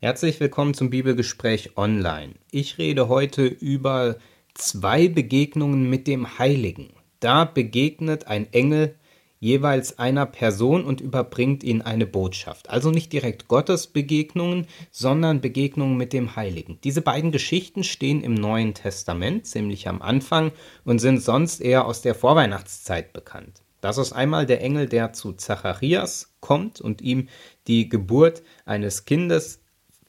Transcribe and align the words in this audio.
Herzlich 0.00 0.38
willkommen 0.38 0.74
zum 0.74 0.90
Bibelgespräch 0.90 1.76
online. 1.76 2.34
Ich 2.52 2.78
rede 2.78 3.08
heute 3.08 3.44
über 3.46 4.14
zwei 4.54 5.08
Begegnungen 5.08 5.90
mit 5.90 6.06
dem 6.06 6.38
Heiligen. 6.38 6.90
Da 7.18 7.44
begegnet 7.44 8.28
ein 8.28 8.46
Engel 8.52 8.94
jeweils 9.40 9.98
einer 9.98 10.24
Person 10.24 10.84
und 10.84 11.00
überbringt 11.00 11.64
ihnen 11.64 11.82
eine 11.82 12.06
Botschaft. 12.06 12.70
Also 12.70 12.92
nicht 12.92 13.12
direkt 13.12 13.48
Gottes 13.48 13.88
Begegnungen, 13.88 14.68
sondern 14.92 15.40
Begegnungen 15.40 15.96
mit 15.96 16.12
dem 16.12 16.36
Heiligen. 16.36 16.78
Diese 16.84 17.02
beiden 17.02 17.32
Geschichten 17.32 17.82
stehen 17.82 18.22
im 18.22 18.34
Neuen 18.34 18.74
Testament 18.74 19.48
ziemlich 19.48 19.88
am 19.88 20.00
Anfang 20.00 20.52
und 20.84 21.00
sind 21.00 21.20
sonst 21.20 21.60
eher 21.60 21.86
aus 21.86 22.02
der 22.02 22.14
Vorweihnachtszeit 22.14 23.12
bekannt. 23.12 23.62
Das 23.80 23.98
ist 23.98 24.12
einmal 24.12 24.46
der 24.46 24.62
Engel, 24.62 24.86
der 24.88 25.12
zu 25.12 25.32
Zacharias 25.32 26.36
kommt 26.38 26.80
und 26.80 27.02
ihm 27.02 27.28
die 27.66 27.88
Geburt 27.88 28.44
eines 28.64 29.04
Kindes 29.04 29.60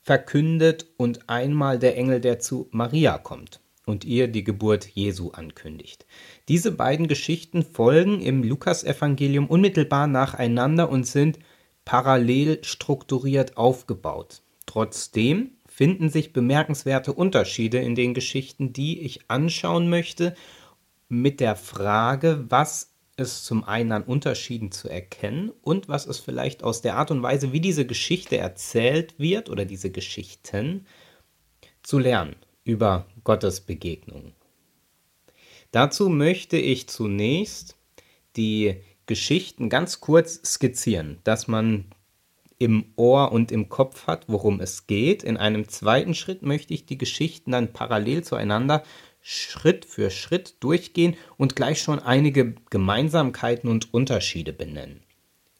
verkündet 0.09 0.87
und 0.97 1.29
einmal 1.29 1.77
der 1.77 1.95
Engel, 1.95 2.19
der 2.19 2.39
zu 2.39 2.67
Maria 2.71 3.19
kommt 3.19 3.59
und 3.85 4.05
ihr 4.05 4.27
die 4.27 4.43
Geburt 4.43 4.87
Jesu 4.87 5.29
ankündigt. 5.29 6.07
Diese 6.47 6.71
beiden 6.71 7.07
Geschichten 7.07 7.61
folgen 7.61 8.19
im 8.19 8.41
Lukasevangelium 8.41 9.45
unmittelbar 9.45 10.07
nacheinander 10.07 10.89
und 10.89 11.05
sind 11.05 11.37
parallel 11.85 12.57
strukturiert 12.63 13.55
aufgebaut. 13.55 14.41
Trotzdem 14.65 15.51
finden 15.67 16.09
sich 16.09 16.33
bemerkenswerte 16.33 17.13
Unterschiede 17.13 17.77
in 17.77 17.93
den 17.93 18.15
Geschichten, 18.15 18.73
die 18.73 19.01
ich 19.01 19.29
anschauen 19.29 19.91
möchte, 19.91 20.33
mit 21.07 21.39
der 21.39 21.55
Frage, 21.55 22.45
was 22.49 22.88
es 23.19 23.43
zum 23.43 23.63
einen 23.63 23.91
an 23.91 24.03
Unterschieden 24.03 24.71
zu 24.71 24.89
erkennen 24.89 25.51
und 25.61 25.87
was 25.87 26.05
es 26.05 26.19
vielleicht 26.19 26.63
aus 26.63 26.81
der 26.81 26.95
Art 26.95 27.11
und 27.11 27.21
Weise, 27.21 27.51
wie 27.51 27.61
diese 27.61 27.85
Geschichte 27.85 28.37
erzählt 28.37 29.15
wird 29.17 29.49
oder 29.49 29.65
diese 29.65 29.91
Geschichten 29.91 30.85
zu 31.83 31.99
lernen 31.99 32.35
über 32.63 33.05
Gottes 33.23 33.61
Begegnungen. 33.61 34.33
Dazu 35.71 36.09
möchte 36.09 36.57
ich 36.57 36.87
zunächst 36.87 37.77
die 38.35 38.75
Geschichten 39.05 39.69
ganz 39.69 39.99
kurz 40.01 40.41
skizzieren, 40.43 41.19
dass 41.23 41.47
man 41.47 41.85
im 42.59 42.91
Ohr 42.97 43.31
und 43.31 43.51
im 43.51 43.69
Kopf 43.69 44.05
hat, 44.05 44.25
worum 44.27 44.59
es 44.59 44.85
geht. 44.85 45.23
In 45.23 45.37
einem 45.37 45.67
zweiten 45.69 46.13
Schritt 46.13 46.43
möchte 46.43 46.73
ich 46.73 46.85
die 46.85 46.97
Geschichten 46.97 47.51
dann 47.51 47.71
parallel 47.71 48.23
zueinander 48.23 48.83
Schritt 49.31 49.85
für 49.85 50.09
Schritt 50.09 50.55
durchgehen 50.59 51.15
und 51.37 51.55
gleich 51.55 51.83
schon 51.83 51.99
einige 51.99 52.55
Gemeinsamkeiten 52.71 53.69
und 53.69 53.93
Unterschiede 53.93 54.53
benennen. 54.53 55.03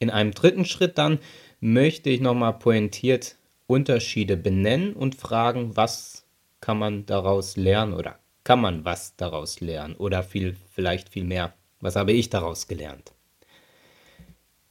In 0.00 0.10
einem 0.10 0.32
dritten 0.32 0.64
Schritt 0.64 0.98
dann 0.98 1.20
möchte 1.60 2.10
ich 2.10 2.20
nochmal 2.20 2.58
pointiert 2.58 3.36
Unterschiede 3.68 4.36
benennen 4.36 4.94
und 4.94 5.14
fragen, 5.14 5.76
was 5.76 6.24
kann 6.60 6.80
man 6.80 7.06
daraus 7.06 7.56
lernen 7.56 7.92
oder 7.92 8.18
kann 8.42 8.60
man 8.60 8.84
was 8.84 9.14
daraus 9.14 9.60
lernen 9.60 9.94
oder 9.94 10.24
viel, 10.24 10.56
vielleicht 10.74 11.08
viel 11.08 11.22
mehr, 11.22 11.54
was 11.78 11.94
habe 11.94 12.10
ich 12.10 12.28
daraus 12.28 12.66
gelernt. 12.66 13.12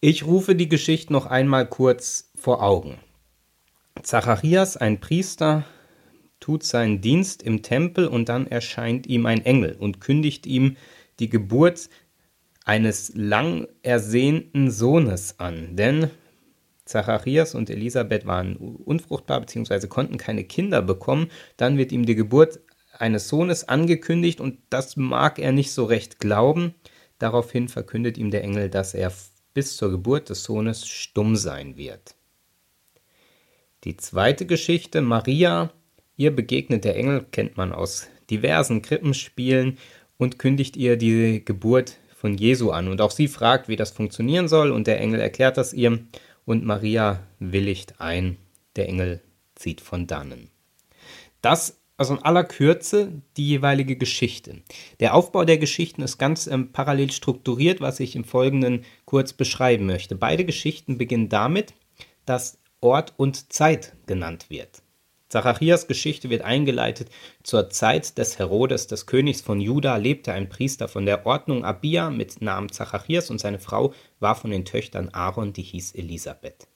Ich 0.02 0.26
rufe 0.26 0.56
die 0.56 0.68
Geschichte 0.68 1.14
noch 1.14 1.26
einmal 1.26 1.68
kurz 1.68 2.32
vor 2.36 2.62
Augen. 2.62 3.00
Zacharias, 4.04 4.76
ein 4.76 5.00
Priester, 5.00 5.64
tut 6.40 6.64
seinen 6.64 7.02
Dienst 7.02 7.44
im 7.44 7.62
Tempel 7.62 8.08
und 8.08 8.30
dann 8.30 8.48
erscheint 8.48 9.08
ihm 9.08 9.26
ein 9.26 9.46
Engel 9.46 9.76
und 9.78 10.00
kündigt 10.00 10.46
ihm 10.46 10.78
die 11.20 11.30
Geburt 11.30 11.90
eines 12.66 13.12
lang 13.16 13.68
ersehnten 13.82 14.72
Sohnes 14.72 15.40
an. 15.40 15.76
Denn 15.76 16.10
Zacharias 16.86 17.56
und 17.56 17.70
Elisabeth 17.70 18.26
waren 18.26 18.56
unfruchtbar 18.56 19.42
bzw. 19.42 19.88
konnten 19.88 20.18
keine 20.18 20.44
Kinder 20.44 20.82
bekommen. 20.82 21.30
Dann 21.58 21.78
wird 21.78 21.92
ihm 21.92 22.06
die 22.06 22.16
Geburt 22.16 22.60
eines 22.98 23.28
Sohnes 23.28 23.68
angekündigt 23.68 24.42
und 24.42 24.60
das 24.70 24.98
mag 24.98 25.40
er 25.40 25.52
nicht 25.52 25.72
so 25.72 25.86
recht 25.86 26.20
glauben. 26.20 26.74
Daraufhin 27.20 27.68
verkündet 27.68 28.18
ihm 28.18 28.32
der 28.32 28.44
Engel, 28.44 28.70
dass 28.70 28.94
er 28.94 29.12
bis 29.54 29.78
zur 29.78 29.92
Geburt 29.92 30.30
des 30.30 30.44
Sohnes 30.44 30.88
stumm 30.88 31.36
sein 31.36 31.78
wird. 31.78 32.16
Die 33.84 33.98
zweite 33.98 34.46
Geschichte, 34.46 35.02
Maria 35.02 35.72
Ihr 36.20 36.36
begegnet 36.36 36.84
der 36.84 36.98
Engel, 36.98 37.26
kennt 37.32 37.56
man 37.56 37.72
aus 37.72 38.10
diversen 38.30 38.82
Krippenspielen, 38.82 39.78
und 40.18 40.38
kündigt 40.38 40.76
ihr 40.76 40.98
die 40.98 41.46
Geburt 41.46 41.96
von 42.14 42.38
Jesu 42.38 42.72
an. 42.72 42.90
Und 42.90 43.00
auch 43.00 43.12
sie 43.12 43.30
fragt, 43.30 43.70
wie 43.70 43.78
das 43.78 43.92
funktionieren 43.92 44.50
soll, 44.50 44.72
und 44.72 44.86
der 44.86 45.00
Engel 45.00 45.22
erklärt 45.22 45.56
das 45.56 45.72
ihr, 45.72 45.98
und 46.44 46.66
Maria 46.66 47.24
willigt 47.40 48.02
ein. 48.02 48.36
Der 48.76 48.90
Engel 48.90 49.22
zieht 49.56 49.80
von 49.80 50.08
dannen. 50.08 50.50
Das 51.42 51.80
also 51.96 52.16
in 52.16 52.24
aller 52.24 52.44
Kürze 52.44 53.14
die 53.38 53.48
jeweilige 53.48 53.96
Geschichte. 53.96 54.62
Der 55.00 55.16
Aufbau 55.16 55.46
der 55.46 55.58
Geschichten 55.58 56.02
ist 56.02 56.18
ganz 56.18 56.48
ähm, 56.48 56.74
parallel 56.74 57.12
strukturiert, 57.12 57.80
was 57.80 58.02
ich 58.02 58.18
im 58.18 58.26
Folgenden 58.26 58.84
kurz 59.06 59.32
beschreiben 59.32 59.86
möchte. 59.86 60.16
Beide 60.16 60.44
Geschichten 60.44 60.98
beginnen 60.98 61.30
damit, 61.30 61.74
dass 62.26 62.60
Ort 62.82 63.14
und 63.16 63.54
Zeit 63.54 63.94
genannt 64.06 64.48
wird. 64.50 64.82
Zacharias 65.30 65.88
Geschichte 65.88 66.30
wird 66.30 66.42
eingeleitet. 66.42 67.10
Zur 67.44 67.70
Zeit 67.70 68.18
des 68.18 68.40
Herodes, 68.40 68.88
des 68.88 69.06
Königs 69.06 69.42
von 69.42 69.62
Juda, 69.62 69.96
lebte 69.98 70.34
ein 70.34 70.50
Priester 70.50 70.88
von 70.88 71.06
der 71.06 71.26
Ordnung 71.26 71.64
Abia 71.64 72.10
mit 72.10 72.42
Namen 72.42 72.72
Zacharias 72.72 73.30
und 73.30 73.40
seine 73.40 73.60
Frau 73.60 73.94
war 74.20 74.36
von 74.36 74.50
den 74.52 74.66
Töchtern 74.66 75.10
Aaron, 75.10 75.54
die 75.54 75.62
hieß 75.62 75.94
Elisabeth. 75.94 76.68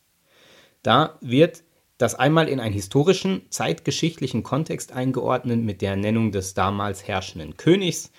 Da 0.84 1.18
wird 1.22 1.64
das 1.98 2.16
einmal 2.16 2.48
in 2.48 2.60
einen 2.60 2.74
historischen, 2.74 3.44
zeitgeschichtlichen 3.50 4.44
Kontext 4.44 4.92
eingeordnet 4.92 5.60
mit 5.60 5.82
der 5.82 5.96
Nennung 5.96 6.32
des 6.32 6.54
damals 6.54 7.08
herrschenden 7.08 7.58
Königs 7.58 8.12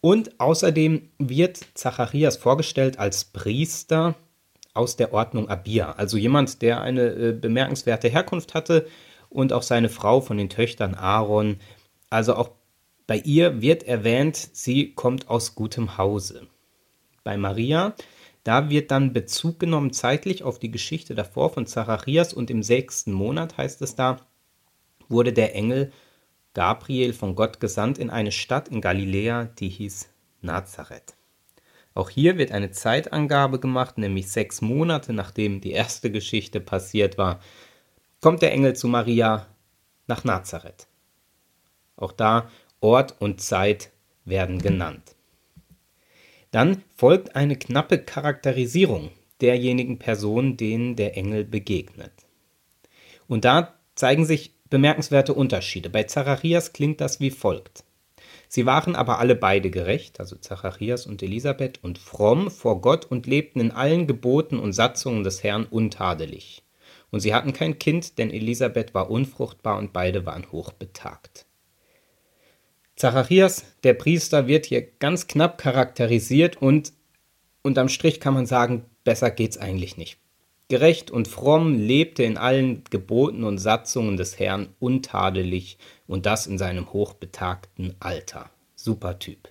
und 0.00 0.38
außerdem 0.38 1.10
wird 1.18 1.60
Zacharias 1.74 2.36
vorgestellt 2.36 2.98
als 2.98 3.24
Priester 3.24 4.14
aus 4.74 4.96
der 4.96 5.12
Ordnung 5.12 5.48
Abia, 5.48 5.92
also 5.92 6.16
jemand, 6.16 6.62
der 6.62 6.80
eine 6.80 7.06
äh, 7.06 7.32
bemerkenswerte 7.32 8.08
Herkunft 8.08 8.54
hatte, 8.54 8.86
und 9.34 9.52
auch 9.52 9.62
seine 9.62 9.88
Frau 9.88 10.20
von 10.20 10.38
den 10.38 10.48
Töchtern 10.48 10.94
Aaron. 10.94 11.56
Also 12.08 12.36
auch 12.36 12.50
bei 13.06 13.18
ihr 13.18 13.60
wird 13.60 13.82
erwähnt, 13.82 14.36
sie 14.36 14.94
kommt 14.94 15.28
aus 15.28 15.56
gutem 15.56 15.98
Hause. 15.98 16.46
Bei 17.24 17.36
Maria, 17.36 17.94
da 18.44 18.70
wird 18.70 18.92
dann 18.92 19.12
Bezug 19.12 19.58
genommen 19.58 19.92
zeitlich 19.92 20.44
auf 20.44 20.60
die 20.60 20.70
Geschichte 20.70 21.16
davor 21.16 21.50
von 21.50 21.66
Zacharias 21.66 22.32
und 22.32 22.48
im 22.48 22.62
sechsten 22.62 23.12
Monat 23.12 23.58
heißt 23.58 23.82
es 23.82 23.96
da, 23.96 24.18
wurde 25.08 25.32
der 25.32 25.54
Engel 25.56 25.90
Gabriel 26.54 27.12
von 27.12 27.34
Gott 27.34 27.58
gesandt 27.58 27.98
in 27.98 28.10
eine 28.10 28.30
Stadt 28.30 28.68
in 28.68 28.80
Galiläa, 28.80 29.46
die 29.58 29.68
hieß 29.68 30.08
Nazareth. 30.42 31.16
Auch 31.92 32.08
hier 32.08 32.38
wird 32.38 32.52
eine 32.52 32.70
Zeitangabe 32.70 33.58
gemacht, 33.58 33.98
nämlich 33.98 34.30
sechs 34.30 34.60
Monate 34.60 35.12
nachdem 35.12 35.60
die 35.60 35.72
erste 35.72 36.12
Geschichte 36.12 36.60
passiert 36.60 37.18
war, 37.18 37.40
kommt 38.24 38.40
der 38.40 38.52
Engel 38.52 38.74
zu 38.74 38.88
Maria 38.88 39.46
nach 40.06 40.24
Nazareth. 40.24 40.86
Auch 41.94 42.10
da 42.10 42.48
Ort 42.80 43.16
und 43.18 43.42
Zeit 43.42 43.90
werden 44.24 44.62
genannt. 44.62 45.14
Dann 46.50 46.82
folgt 46.96 47.36
eine 47.36 47.54
knappe 47.54 47.98
Charakterisierung 47.98 49.10
derjenigen 49.42 49.98
Personen, 49.98 50.56
denen 50.56 50.96
der 50.96 51.18
Engel 51.18 51.44
begegnet. 51.44 52.12
Und 53.28 53.44
da 53.44 53.74
zeigen 53.94 54.24
sich 54.24 54.54
bemerkenswerte 54.70 55.34
Unterschiede. 55.34 55.90
Bei 55.90 56.04
Zacharias 56.04 56.72
klingt 56.72 57.02
das 57.02 57.20
wie 57.20 57.30
folgt. 57.30 57.84
Sie 58.48 58.64
waren 58.64 58.96
aber 58.96 59.18
alle 59.18 59.34
beide 59.34 59.68
gerecht, 59.68 60.18
also 60.18 60.36
Zacharias 60.36 61.04
und 61.04 61.22
Elisabeth, 61.22 61.84
und 61.84 61.98
fromm 61.98 62.50
vor 62.50 62.80
Gott 62.80 63.04
und 63.04 63.26
lebten 63.26 63.60
in 63.60 63.70
allen 63.70 64.06
Geboten 64.06 64.58
und 64.58 64.72
Satzungen 64.72 65.24
des 65.24 65.42
Herrn 65.42 65.66
untadelig. 65.66 66.63
Und 67.10 67.20
sie 67.20 67.34
hatten 67.34 67.52
kein 67.52 67.78
Kind, 67.78 68.18
denn 68.18 68.30
Elisabeth 68.30 68.94
war 68.94 69.10
unfruchtbar 69.10 69.78
und 69.78 69.92
beide 69.92 70.26
waren 70.26 70.50
hochbetagt. 70.50 71.46
Zacharias, 72.96 73.64
der 73.82 73.94
Priester, 73.94 74.46
wird 74.46 74.66
hier 74.66 74.82
ganz 74.82 75.26
knapp 75.26 75.58
charakterisiert 75.58 76.60
und 76.60 76.92
unterm 77.62 77.88
Strich 77.88 78.20
kann 78.20 78.34
man 78.34 78.46
sagen, 78.46 78.84
besser 79.02 79.30
geht's 79.30 79.58
eigentlich 79.58 79.96
nicht. 79.96 80.18
Gerecht 80.68 81.10
und 81.10 81.28
fromm 81.28 81.74
lebte 81.78 82.22
in 82.22 82.38
allen 82.38 82.84
Geboten 82.88 83.44
und 83.44 83.58
Satzungen 83.58 84.16
des 84.16 84.38
Herrn 84.38 84.68
untadelig 84.78 85.76
und 86.06 86.24
das 86.24 86.46
in 86.46 86.56
seinem 86.56 86.92
hochbetagten 86.92 87.94
Alter. 88.00 88.50
Super 88.74 89.18
Typ. 89.18 89.50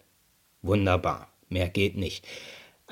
Wunderbar. 0.61 1.27
Mehr 1.49 1.69
geht 1.69 1.97
nicht. 1.97 2.25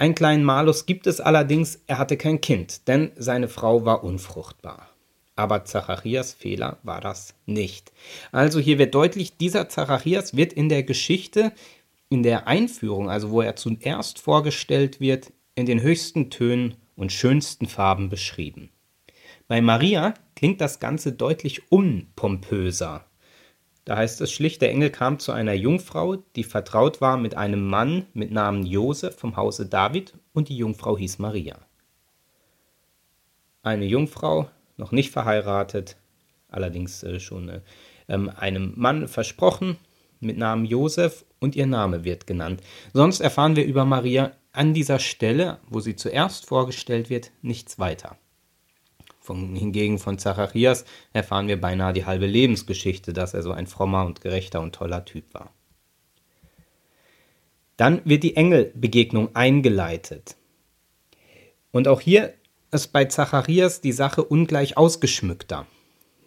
Einen 0.01 0.15
kleinen 0.15 0.44
Malus 0.44 0.88
gibt 0.88 1.06
es 1.06 1.21
allerdings, 1.21 1.83
er 1.86 2.00
hatte 2.00 2.18
kein 2.18 2.42
Kind, 2.42 2.88
denn 2.88 3.12
seine 3.18 3.48
Frau 3.48 3.86
war 3.86 4.03
unfruchtbar. 4.03 4.89
Aber 5.36 5.63
Zacharias 5.63 6.33
Fehler 6.33 6.80
war 6.81 7.01
das 7.01 7.36
nicht. 7.45 7.92
Also 8.31 8.59
hier 8.59 8.80
wird 8.80 8.95
deutlich, 8.95 9.38
dieser 9.38 9.69
Zacharias 9.69 10.36
wird 10.36 10.53
in 10.53 10.69
der 10.69 10.81
Geschichte, 10.81 11.51
in 12.09 12.24
der 12.24 12.48
Einführung, 12.48 13.12
also 13.12 13.30
wo 13.30 13.44
er 13.44 13.56
zuerst 13.56 14.18
vorgestellt 14.18 15.00
wird, 15.01 15.33
in 15.53 15.68
den 15.68 15.83
höchsten 15.83 16.31
Tönen 16.31 16.77
und 16.95 17.12
schönsten 17.12 17.68
Farben 17.68 18.09
beschrieben. 18.09 18.71
Bei 19.48 19.62
Maria 19.62 20.15
klingt 20.36 20.62
das 20.62 20.80
Ganze 20.80 21.12
deutlich 21.12 21.71
unpompöser. 21.71 23.06
Da 23.85 23.97
heißt 23.97 24.21
es 24.21 24.31
schlicht, 24.31 24.61
der 24.61 24.69
Engel 24.69 24.91
kam 24.91 25.17
zu 25.17 25.31
einer 25.31 25.53
Jungfrau, 25.53 26.17
die 26.35 26.43
vertraut 26.43 27.01
war 27.01 27.17
mit 27.17 27.35
einem 27.35 27.67
Mann 27.67 28.05
mit 28.13 28.31
Namen 28.31 28.65
Josef 28.65 29.17
vom 29.17 29.37
Hause 29.37 29.65
David 29.65 30.13
und 30.33 30.49
die 30.49 30.57
Jungfrau 30.57 30.97
hieß 30.97 31.17
Maria. 31.19 31.57
Eine 33.63 33.85
Jungfrau, 33.85 34.49
noch 34.77 34.91
nicht 34.91 35.11
verheiratet, 35.11 35.97
allerdings 36.49 37.03
äh, 37.03 37.19
schon 37.19 37.49
äh, 37.49 37.61
ähm, 38.07 38.29
einem 38.29 38.73
Mann 38.75 39.07
versprochen 39.07 39.77
mit 40.19 40.37
Namen 40.37 40.65
Josef 40.65 41.25
und 41.39 41.55
ihr 41.55 41.65
Name 41.65 42.03
wird 42.03 42.27
genannt. 42.27 42.61
Sonst 42.93 43.19
erfahren 43.19 43.55
wir 43.55 43.65
über 43.65 43.85
Maria 43.85 44.31
an 44.51 44.73
dieser 44.73 44.99
Stelle, 44.99 45.59
wo 45.69 45.79
sie 45.79 45.95
zuerst 45.95 46.45
vorgestellt 46.45 47.09
wird, 47.09 47.31
nichts 47.41 47.79
weiter. 47.79 48.17
Von, 49.21 49.56
hingegen 49.56 50.00
von 50.00 50.18
Zacharias 50.18 50.83
erfahren 51.13 51.47
wir 51.47 51.62
beinahe 51.62 51.94
die 51.94 52.06
halbe 52.06 52.25
Lebensgeschichte, 52.25 53.13
dass 53.13 53.35
er 53.35 53.44
so 53.44 53.51
ein 53.51 53.68
frommer 53.68 54.03
und 54.06 54.21
gerechter 54.21 54.62
und 54.62 54.73
toller 54.73 55.06
Typ 55.06 55.31
war. 55.33 55.53
Dann 57.77 58.01
wird 58.03 58.23
die 58.23 58.35
Engelbegegnung 58.35 59.35
eingeleitet. 59.35 60.35
Und 61.71 61.88
auch 61.88 62.01
hier 62.01 62.33
ist 62.71 62.88
bei 62.88 63.06
Zacharias 63.06 63.79
die 63.81 63.91
Sache 63.91 64.23
ungleich 64.23 64.75
ausgeschmückter. 64.77 65.67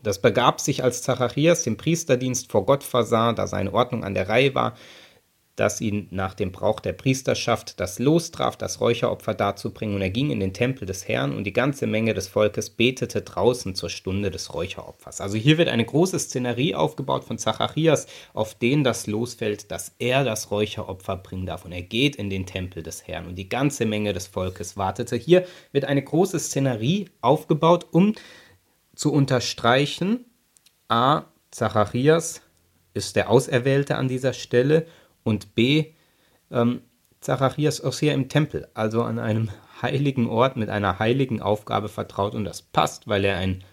Das 0.05 0.21
begab 0.21 0.61
sich, 0.61 0.85
als 0.85 1.03
Zacharias 1.03 1.65
den 1.65 1.77
Priesterdienst 1.77 2.53
vor 2.53 2.67
Gott 2.67 2.85
versah, 2.85 3.33
da 3.33 3.47
seine 3.47 3.73
Ordnung 3.73 4.05
an 4.05 4.15
der 4.15 4.29
Reihe 4.29 4.55
war, 4.55 4.77
dass 5.57 5.81
ihn 5.81 6.09
nach 6.11 6.35
dem 6.35 6.51
Brauch 6.51 6.81
der 6.81 6.93
Priesterschaft 6.93 7.79
das 7.79 7.99
Los 7.99 8.31
traf, 8.31 8.57
das 8.57 8.81
Räucheropfer 8.81 9.35
darzubringen, 9.35 9.95
und 9.95 10.03
er 10.03 10.11
ging 10.11 10.31
in 10.31 10.41
den 10.41 10.53
Tempel 10.53 10.87
des 10.87 11.07
Herrn, 11.07 11.37
und 11.37 11.45
die 11.45 11.53
ganze 11.53 11.87
Menge 11.87 12.15
des 12.15 12.29
Volkes 12.29 12.71
betete 12.71 13.23
draußen 13.23 13.75
zur 13.75 13.91
Stunde 13.91 14.31
des 14.31 14.53
Räucheropfers. 14.53 15.21
Also 15.21 15.37
hier 15.37 15.59
wird 15.59 15.69
eine 15.69 15.85
große 15.85 16.19
Szenerie 16.19 16.75
aufgebaut 16.75 17.25
von 17.25 17.39
Zacharias, 17.39 18.07
auf 18.33 18.55
den 18.55 18.83
das 18.83 19.07
losfällt, 19.07 19.71
dass 19.71 19.95
er 19.99 20.25
das 20.25 20.51
Räucheropfer 20.51 21.17
bringen 21.17 21.47
darf, 21.47 21.65
und 21.65 21.73
er 21.73 21.83
geht 21.83 22.17
in 22.17 22.31
den 22.31 22.47
Tempel 22.47 22.83
des 22.83 23.07
Herrn, 23.07 23.27
und 23.27 23.37
die 23.37 23.49
ganze 23.49 23.87
Menge 23.87 24.13
des 24.13 24.27
Volkes 24.27 24.77
wartete. 24.77 25.17
Hier 25.17 25.47
wird 25.73 25.85
eine 25.85 26.03
große 26.03 26.39
Szenerie 26.39 27.11
aufgebaut, 27.21 27.87
um 27.93 28.15
zu 28.97 29.13
unterstreichen, 29.13 30.25
a. 30.89 31.25
Zacharias 31.51 32.41
ist 32.95 33.15
der 33.15 33.31
Auserwählte 33.31 33.97
an 33.97 34.09
dieser 34.09 34.33
Stelle 34.33 34.87
und 35.25 35.55
b. 35.55 35.93
Ähm, 36.51 36.83
Zacharias 37.21 37.81
ist 37.81 38.01
hier 38.01 38.15
im 38.15 38.29
Tempel, 38.29 38.69
also 38.75 39.03
an 39.03 39.19
einem 39.19 39.51
heiligen 39.83 40.29
Ort 40.29 40.57
mit 40.57 40.69
einer 40.69 41.01
heiligen 41.01 41.43
Aufgabe 41.43 41.89
vertraut 41.89 42.35
und 42.35 42.45
das 42.45 42.63
passt, 42.63 43.09
weil 43.09 43.25
er 43.25 43.39
ein 43.39 43.65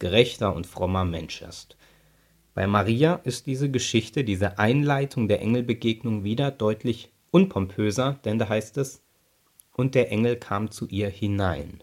gerechter 0.00 0.54
und 0.54 0.66
frommer 0.66 1.04
Mensch 1.04 1.42
ist. 1.42 1.76
Bei 2.54 2.66
Maria 2.66 3.14
ist 3.24 3.46
diese 3.46 3.70
Geschichte, 3.70 4.24
diese 4.24 4.58
Einleitung 4.58 5.28
der 5.28 5.40
Engelbegegnung 5.40 6.24
wieder 6.24 6.50
deutlich 6.50 7.12
unpompöser, 7.30 8.18
denn 8.24 8.38
da 8.38 8.48
heißt 8.48 8.78
es, 8.78 9.02
und 9.76 9.94
der 9.94 10.10
Engel 10.12 10.36
kam 10.36 10.70
zu 10.70 10.86
ihr 10.86 11.08
hinein. 11.08 11.82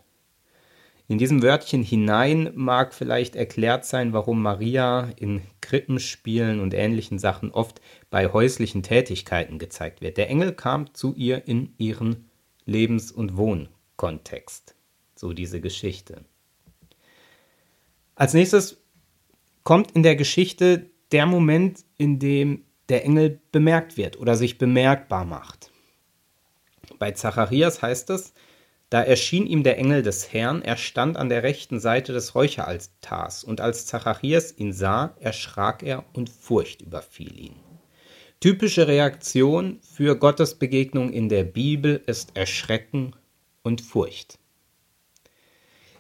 In 1.12 1.18
diesem 1.18 1.44
Wörtchen 1.44 1.84
hinein 1.84 2.52
mag 2.56 2.94
vielleicht 2.94 3.36
erklärt 3.36 3.84
sein, 3.84 4.14
warum 4.14 4.42
Maria 4.42 5.12
in 5.18 5.42
Krippenspielen 5.60 6.62
und 6.62 6.74
ähnlichen 6.74 7.20
Sachen 7.20 7.52
oft 7.52 7.82
bei 8.10 8.32
häuslichen 8.32 8.82
Tätigkeiten 8.82 9.60
gezeigt 9.60 10.00
wird. 10.00 10.16
Der 10.16 10.30
Engel 10.30 10.54
kam 10.54 10.94
zu 10.94 11.14
ihr 11.14 11.46
in 11.50 11.74
ihren 11.78 12.30
Lebens- 12.64 13.12
und 13.12 13.36
Wohnkontext. 13.36 14.74
So 15.14 15.34
diese 15.34 15.60
Geschichte. 15.60 16.24
Als 18.16 18.34
nächstes 18.34 18.82
kommt 19.66 19.92
in 19.92 20.04
der 20.04 20.16
Geschichte 20.16 20.92
der 21.12 21.26
Moment, 21.26 21.84
in 21.98 22.20
dem 22.20 22.64
der 22.88 23.04
Engel 23.04 23.42
bemerkt 23.52 23.98
wird 23.98 24.18
oder 24.18 24.38
sich 24.38 24.58
bemerkbar 24.58 25.26
macht. 25.26 25.72
Bei 27.00 27.12
Zacharias 27.12 27.82
heißt 27.82 28.12
es, 28.12 28.34
da 28.92 29.02
erschien 29.02 29.48
ihm 29.48 29.64
der 29.64 29.78
Engel 29.78 30.04
des 30.04 30.34
Herrn, 30.34 30.62
er 30.62 30.76
stand 30.76 31.16
an 31.16 31.30
der 31.30 31.44
rechten 31.44 31.80
Seite 31.80 32.12
des 32.12 32.36
Räucheraltars, 32.36 33.46
und 33.46 33.62
als 33.62 33.86
Zacharias 33.86 34.54
ihn 34.58 34.74
sah, 34.74 35.16
erschrak 35.22 35.82
er 35.82 36.04
und 36.12 36.30
Furcht 36.30 36.82
überfiel 36.82 37.40
ihn. 37.40 37.56
Typische 38.42 38.90
Reaktion 38.90 39.80
für 39.82 40.18
Gottes 40.18 40.56
Begegnung 40.56 41.14
in 41.14 41.30
der 41.30 41.46
Bibel 41.46 42.02
ist 42.06 42.36
Erschrecken 42.36 43.16
und 43.64 43.80
Furcht. 43.80 44.38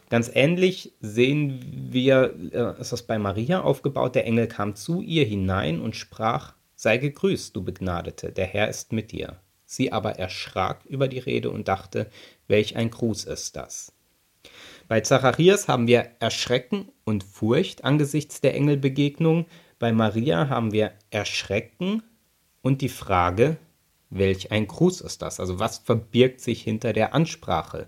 Ganz 0.09 0.29
ähnlich 0.33 0.91
sehen 0.99 1.61
wir, 1.91 2.35
äh, 2.51 2.81
ist 2.81 2.91
das 2.91 3.03
bei 3.03 3.17
Maria 3.17 3.61
aufgebaut, 3.61 4.15
der 4.15 4.25
Engel 4.25 4.47
kam 4.47 4.75
zu 4.75 5.01
ihr 5.01 5.23
hinein 5.23 5.79
und 5.79 5.95
sprach, 5.95 6.55
sei 6.75 6.97
gegrüßt, 6.97 7.55
du 7.55 7.63
Begnadete, 7.63 8.33
der 8.33 8.47
Herr 8.47 8.67
ist 8.67 8.91
mit 8.91 9.13
dir. 9.13 9.39
Sie 9.71 9.93
aber 9.93 10.19
erschrak 10.19 10.83
über 10.85 11.07
die 11.07 11.19
Rede 11.19 11.49
und 11.49 11.69
dachte, 11.69 12.09
welch 12.49 12.75
ein 12.75 12.91
Gruß 12.91 13.23
ist 13.23 13.55
das. 13.55 13.93
Bei 14.89 14.99
Zacharias 14.99 15.69
haben 15.69 15.87
wir 15.87 16.09
Erschrecken 16.19 16.89
und 17.05 17.23
Furcht 17.23 17.85
angesichts 17.85 18.41
der 18.41 18.53
Engelbegegnung. 18.53 19.45
Bei 19.79 19.93
Maria 19.93 20.49
haben 20.49 20.73
wir 20.73 20.91
Erschrecken 21.09 22.03
und 22.61 22.81
die 22.81 22.89
Frage, 22.89 23.55
welch 24.09 24.51
ein 24.51 24.67
Gruß 24.67 24.99
ist 24.99 25.21
das? 25.21 25.39
Also 25.39 25.57
was 25.57 25.77
verbirgt 25.77 26.41
sich 26.41 26.61
hinter 26.63 26.91
der 26.91 27.13
Ansprache? 27.13 27.87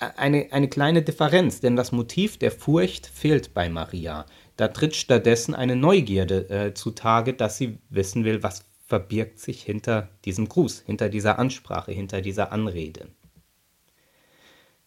Eine, 0.00 0.48
eine 0.50 0.68
kleine 0.68 1.02
Differenz, 1.02 1.60
denn 1.60 1.76
das 1.76 1.92
Motiv 1.92 2.38
der 2.38 2.50
Furcht 2.50 3.06
fehlt 3.06 3.54
bei 3.54 3.68
Maria. 3.68 4.26
Da 4.56 4.66
tritt 4.66 4.96
stattdessen 4.96 5.54
eine 5.54 5.76
Neugierde 5.76 6.50
äh, 6.50 6.74
zutage, 6.74 7.34
dass 7.34 7.56
sie 7.56 7.78
wissen 7.88 8.24
will, 8.24 8.42
was 8.42 8.64
verbirgt 8.86 9.40
sich 9.40 9.62
hinter 9.62 10.08
diesem 10.24 10.48
Gruß, 10.48 10.84
hinter 10.86 11.08
dieser 11.08 11.38
Ansprache, 11.38 11.92
hinter 11.92 12.22
dieser 12.22 12.52
Anrede. 12.52 13.08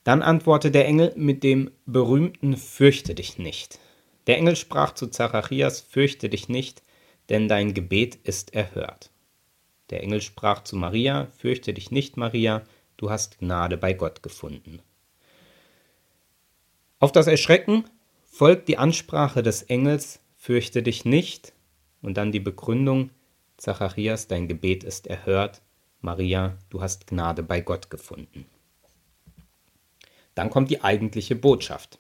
Dann 0.04 0.22
antwortete 0.22 0.72
der 0.72 0.88
Engel 0.88 1.14
mit 1.16 1.44
dem 1.44 1.72
berühmten 1.86 2.56
Fürchte 2.58 3.14
dich 3.14 3.38
nicht. 3.38 3.78
Der 4.28 4.38
Engel 4.38 4.56
sprach 4.56 4.94
zu 4.94 5.08
Zacharias, 5.08 5.82
Fürchte 5.82 6.30
dich 6.30 6.50
nicht, 6.50 6.82
denn 7.28 7.48
dein 7.48 7.74
Gebet 7.74 8.16
ist 8.16 8.54
erhört. 8.54 9.12
Der 9.90 10.02
Engel 10.02 10.22
sprach 10.22 10.64
zu 10.64 10.78
Maria, 10.78 11.28
Fürchte 11.38 11.74
dich 11.74 11.92
nicht, 11.92 12.16
Maria, 12.16 12.64
du 12.98 13.10
hast 13.10 13.40
Gnade 13.40 13.78
bei 13.78 13.94
Gott 13.94 14.24
gefunden. 14.24 14.82
Auf 17.00 17.12
das 17.12 17.28
Erschrecken 17.28 17.86
folgt 18.26 18.68
die 18.68 18.78
Ansprache 18.78 19.44
des 19.44 19.64
Engels, 19.64 20.20
Fürchte 20.38 20.82
dich 20.82 21.04
nicht, 21.04 21.54
und 22.02 22.16
dann 22.16 22.32
die 22.32 22.40
Begründung, 22.40 23.10
Zacharias, 23.60 24.28
dein 24.28 24.48
Gebet 24.48 24.84
ist 24.84 25.08
erhört, 25.08 25.62
Maria, 26.02 26.58
du 26.70 26.82
hast 26.82 27.08
Gnade 27.08 27.44
bei 27.44 27.60
Gott 27.60 27.90
gefunden. 27.90 28.46
Dann 30.34 30.50
kommt 30.50 30.72
die 30.72 30.82
eigentliche 30.82 31.36
Botschaft. 31.36 32.00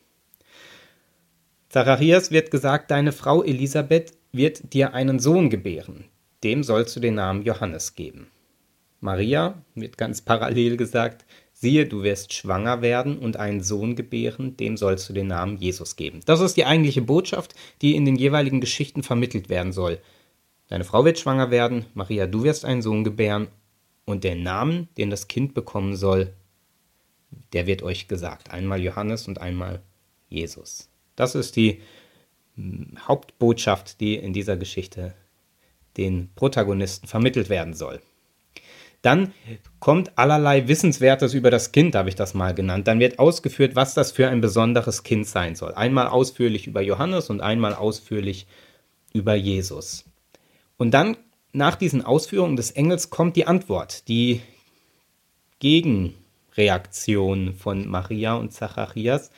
Zacharias 1.68 2.32
wird 2.32 2.50
gesagt, 2.50 2.92
deine 2.92 3.12
Frau 3.12 3.44
Elisabeth 3.44 4.14
wird 4.32 4.74
dir 4.74 4.94
einen 4.94 5.20
Sohn 5.20 5.50
gebären, 5.50 6.06
dem 6.46 6.64
sollst 6.64 6.96
du 6.96 7.02
den 7.02 7.16
Namen 7.16 7.44
Johannes 7.44 7.94
geben. 7.94 8.28
Maria 9.02 9.62
wird 9.76 9.98
ganz 9.98 10.22
parallel 10.22 10.78
gesagt, 10.78 11.26
siehe, 11.52 11.86
du 11.86 12.04
wirst 12.04 12.34
schwanger 12.34 12.82
werden 12.82 13.20
und 13.20 13.36
einen 13.36 13.62
Sohn 13.62 13.98
gebären, 13.98 14.56
dem 14.56 14.78
sollst 14.78 15.10
du 15.10 15.14
den 15.14 15.28
Namen 15.28 15.58
Jesus 15.58 15.98
geben. 15.98 16.22
Das 16.26 16.40
ist 16.40 16.56
die 16.56 16.66
eigentliche 16.66 17.02
Botschaft, 17.02 17.54
die 17.82 17.96
in 17.96 18.06
den 18.06 18.16
jeweiligen 18.16 18.62
Geschichten 18.62 19.04
vermittelt 19.04 19.50
werden 19.50 19.74
soll. 19.74 20.00
Deine 20.70 20.86
Frau 20.86 21.04
wird 21.04 21.20
schwanger 21.20 21.52
werden, 21.52 21.86
Maria, 21.94 22.26
du 22.26 22.44
wirst 22.44 22.64
einen 22.64 22.82
Sohn 22.82 23.04
gebären, 23.04 23.50
und 24.10 24.24
der 24.24 24.36
Name, 24.36 24.88
den 24.98 25.12
das 25.12 25.28
Kind 25.28 25.54
bekommen 25.54 25.96
soll, 25.96 26.34
der 27.54 27.68
wird 27.68 27.84
euch 27.84 28.08
gesagt. 28.08 28.50
Einmal 28.50 28.82
Johannes 28.82 29.28
und 29.28 29.40
einmal 29.40 29.82
Jesus. 30.30 30.90
Das 31.16 31.36
ist 31.36 31.56
die 31.56 31.82
hm, 32.56 32.98
Hauptbotschaft, 33.08 34.00
die 34.02 34.16
in 34.16 34.34
dieser 34.34 34.58
Geschichte 34.58 35.14
den 35.96 36.30
Protagonisten 36.36 37.08
vermittelt 37.08 37.50
werden 37.50 37.76
soll. 37.76 38.02
Dann 39.04 39.32
kommt 39.80 40.18
allerlei 40.18 40.68
Wissenswertes 40.68 41.36
über 41.36 41.52
das 41.52 41.72
Kind, 41.72 41.94
habe 41.94 42.10
ich 42.10 42.16
das 42.16 42.34
mal 42.34 42.56
genannt. 42.56 42.88
Dann 42.88 43.00
wird 43.00 43.20
ausgeführt, 43.20 43.76
was 43.76 43.94
das 43.94 44.12
für 44.12 44.28
ein 44.28 44.42
besonderes 44.42 45.04
Kind 45.04 45.28
sein 45.28 45.56
soll. 45.56 45.74
Einmal 45.74 46.08
ausführlich 46.08 46.66
über 46.66 46.82
Johannes 46.82 47.30
und 47.30 47.42
einmal 47.42 47.76
ausführlich 47.76 48.48
über 49.14 49.36
Jesus. 49.36 50.06
Und 50.80 50.92
dann, 50.92 51.18
nach 51.52 51.76
diesen 51.76 52.06
Ausführungen 52.06 52.56
des 52.56 52.72
Engels, 52.72 53.10
kommt 53.10 53.36
die 53.36 53.46
Antwort, 53.46 54.08
die 54.08 54.40
Gegenreaktion 55.60 57.54
von 57.54 57.86
Maria 57.86 58.36
und 58.36 58.54
Zacharias. 58.54 59.30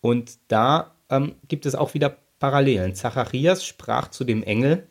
Und 0.00 0.38
da 0.48 0.94
ähm, 1.10 1.34
gibt 1.48 1.66
es 1.66 1.74
auch 1.74 1.92
wieder 1.92 2.16
Parallelen. 2.38 2.94
Zacharias 2.94 3.62
sprach 3.66 4.08
zu 4.08 4.24
dem 4.24 4.42
Engel, 4.42 4.86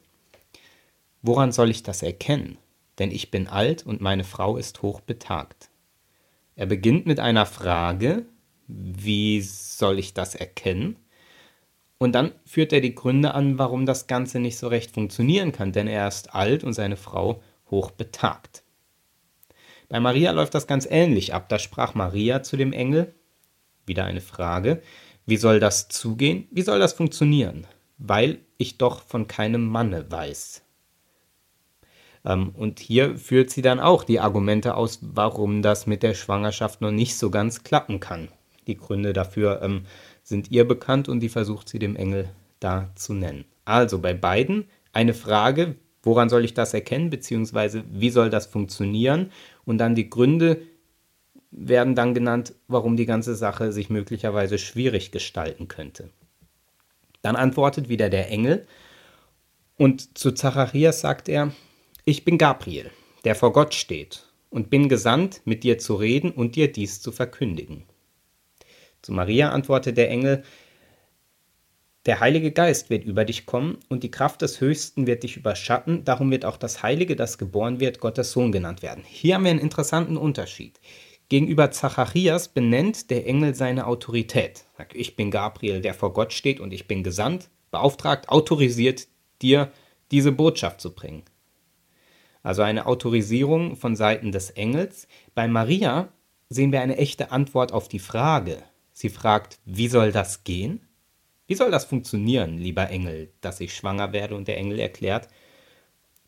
Woran 1.24 1.52
soll 1.52 1.72
ich 1.72 1.82
das 1.82 2.04
erkennen? 2.04 2.60
Denn 3.00 3.10
ich 3.10 3.32
bin 3.32 3.48
alt 3.48 3.84
und 3.84 4.00
meine 4.00 4.24
Frau 4.24 4.58
ist 4.58 4.84
hochbetagt. 4.84 5.70
Er 6.56 6.68
beginnt 6.68 7.08
mit 7.08 7.20
einer 7.20 7.48
Frage, 7.48 8.28
wie 8.68 9.42
soll 9.42 9.98
ich 9.98 10.14
das 10.14 10.36
erkennen? 10.36 10.98
Und 12.00 12.14
dann 12.14 12.32
führt 12.46 12.74
er 12.74 12.82
die 12.82 12.96
Gründe 12.96 13.34
an, 13.34 13.60
warum 13.60 13.86
das 13.86 14.08
Ganze 14.08 14.40
nicht 14.40 14.58
so 14.58 14.70
recht 14.70 14.92
funktionieren 14.92 15.52
kann, 15.52 15.74
denn 15.74 15.88
er 15.88 16.08
ist 16.08 16.34
alt 16.34 16.64
und 16.64 16.74
seine 16.74 16.96
Frau 16.98 17.44
hochbetagt. 17.70 18.64
Bei 19.90 20.00
Maria 20.00 20.32
läuft 20.32 20.56
das 20.56 20.66
ganz 20.66 20.88
ähnlich 20.90 21.34
ab. 21.34 21.50
Da 21.50 21.60
sprach 21.60 21.96
Maria 21.96 22.42
zu 22.42 22.56
dem 22.58 22.74
Engel, 22.74 23.14
wieder 23.86 24.06
eine 24.06 24.22
Frage, 24.22 24.82
wie 25.26 25.38
soll 25.38 25.60
das 25.60 25.90
zugehen? 25.90 26.48
Wie 26.52 26.62
soll 26.62 26.80
das 26.80 26.94
funktionieren? 26.94 27.68
Weil 27.98 28.40
ich 28.58 28.78
doch 28.78 29.04
von 29.04 29.28
keinem 29.28 29.66
Manne 29.66 30.10
weiß. 30.10 30.64
Ähm, 32.26 32.50
und 32.56 32.80
hier 32.80 33.18
führt 33.18 33.50
sie 33.50 33.62
dann 33.62 33.80
auch 33.80 34.04
die 34.04 34.20
Argumente 34.20 34.76
aus, 34.76 35.00
warum 35.02 35.62
das 35.62 35.86
mit 35.86 36.04
der 36.04 36.14
Schwangerschaft 36.14 36.82
noch 36.82 36.92
nicht 36.92 37.18
so 37.18 37.30
ganz 37.30 37.64
klappen 37.64 38.00
kann. 38.00 38.30
Die 38.68 38.78
Gründe 38.78 39.14
dafür 39.14 39.62
ähm, 39.64 39.86
sind 40.30 40.52
ihr 40.52 40.68
bekannt 40.68 41.10
und 41.10 41.20
die 41.20 41.30
versucht 41.30 41.68
sie 41.68 41.80
dem 41.80 41.96
Engel 41.96 42.30
da 42.60 42.92
zu 42.96 43.14
nennen. 43.14 43.46
Also 43.66 44.00
bei 44.00 44.14
beiden 44.14 44.66
eine 44.94 45.14
Frage, 45.14 45.76
woran 46.04 46.30
soll 46.30 46.46
ich 46.46 46.54
das 46.54 46.74
erkennen, 46.74 47.10
beziehungsweise 47.10 47.84
wie 47.92 48.10
soll 48.10 48.30
das 48.30 48.46
funktionieren? 48.46 49.32
Und 49.66 49.80
dann 49.80 49.96
die 49.96 50.10
Gründe 50.10 50.62
werden 51.52 51.96
dann 51.96 52.14
genannt, 52.14 52.54
warum 52.68 52.96
die 52.96 53.06
ganze 53.06 53.36
Sache 53.36 53.72
sich 53.72 53.90
möglicherweise 53.90 54.58
schwierig 54.58 55.12
gestalten 55.12 55.68
könnte. 55.68 56.10
Dann 57.22 57.36
antwortet 57.36 57.90
wieder 57.90 58.10
der 58.10 58.30
Engel 58.30 58.66
und 59.78 60.18
zu 60.18 60.32
Zacharias 60.32 61.02
sagt 61.02 61.28
er, 61.28 61.52
ich 62.06 62.24
bin 62.24 62.38
Gabriel, 62.38 62.92
der 63.24 63.36
vor 63.36 63.52
Gott 63.52 63.74
steht, 63.74 64.26
und 64.50 64.70
bin 64.70 64.90
gesandt, 64.90 65.42
mit 65.46 65.64
dir 65.64 65.78
zu 65.78 65.96
reden 65.96 66.32
und 66.32 66.56
dir 66.56 66.72
dies 66.72 67.02
zu 67.02 67.12
verkündigen. 67.12 67.84
Zu 69.02 69.14
Maria 69.14 69.50
antwortet 69.50 69.98
der 69.98 70.10
Engel, 70.10 70.44
der 72.06 72.22
Heilige 72.22 72.52
Geist 72.52 72.90
wird 72.90 73.04
über 73.04 73.26
dich 73.26 73.46
kommen 73.46 73.78
und 73.90 74.04
die 74.04 74.12
Kraft 74.12 74.42
des 74.42 74.62
Höchsten 74.62 75.06
wird 75.06 75.24
dich 75.24 75.38
überschatten, 75.38 76.06
darum 76.06 76.32
wird 76.32 76.46
auch 76.46 76.58
das 76.58 76.82
Heilige, 76.82 77.16
das 77.16 77.38
geboren 77.38 77.80
wird, 77.80 78.00
Gottes 78.00 78.32
Sohn 78.32 78.52
genannt 78.52 78.82
werden. 78.82 79.04
Hier 79.06 79.36
haben 79.36 79.44
wir 79.44 79.52
einen 79.52 79.60
interessanten 79.60 80.18
Unterschied. 80.18 80.80
Gegenüber 81.28 81.70
Zacharias 81.70 82.48
benennt 82.48 83.12
der 83.12 83.28
Engel 83.28 83.54
seine 83.54 83.86
Autorität. 83.86 84.66
Ich 84.94 85.16
bin 85.16 85.30
Gabriel, 85.30 85.82
der 85.82 85.94
vor 85.94 86.14
Gott 86.14 86.34
steht 86.34 86.60
und 86.60 86.74
ich 86.74 86.88
bin 86.88 87.04
gesandt, 87.04 87.50
beauftragt, 87.70 88.30
autorisiert, 88.30 89.08
dir 89.42 89.72
diese 90.10 90.32
Botschaft 90.32 90.82
zu 90.82 90.96
bringen. 90.96 91.24
Also 92.42 92.64
eine 92.64 92.86
Autorisierung 92.88 93.76
von 93.76 93.96
Seiten 93.96 94.32
des 94.32 94.50
Engels. 94.50 95.08
Bei 95.36 95.48
Maria 95.48 96.10
sehen 96.50 96.72
wir 96.72 96.82
eine 96.82 96.98
echte 96.98 97.32
Antwort 97.32 97.74
auf 97.74 97.88
die 97.90 98.00
Frage. 98.00 98.64
Sie 99.00 99.08
fragt, 99.08 99.60
wie 99.64 99.88
soll 99.88 100.12
das 100.12 100.44
gehen? 100.44 100.82
Wie 101.48 101.56
soll 101.56 101.72
das 101.72 101.86
funktionieren, 101.86 102.58
lieber 102.58 102.90
Engel, 102.90 103.32
dass 103.40 103.62
ich 103.62 103.74
schwanger 103.74 104.12
werde? 104.12 104.36
Und 104.36 104.50
der 104.50 104.58
Engel 104.58 104.78
erklärt, 104.78 105.30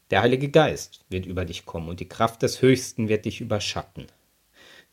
der 0.10 0.22
Heilige 0.22 0.48
Geist 0.48 1.04
wird 1.10 1.26
über 1.26 1.44
dich 1.44 1.66
kommen 1.66 1.90
und 1.90 2.00
die 2.00 2.08
Kraft 2.08 2.44
des 2.44 2.62
Höchsten 2.62 3.10
wird 3.10 3.26
dich 3.26 3.42
überschatten. 3.42 4.08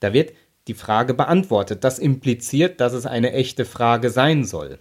Da 0.01 0.13
wird 0.13 0.33
die 0.67 0.75
Frage 0.75 1.15
beantwortet. 1.15 1.85
Das 1.85 2.01
impliziert, 2.01 2.81
dass 2.81 2.95
es 2.95 3.07
eine 3.07 3.33
echte 3.33 3.65
Frage 3.65 4.11
sein 4.11 4.43
soll. 4.43 4.81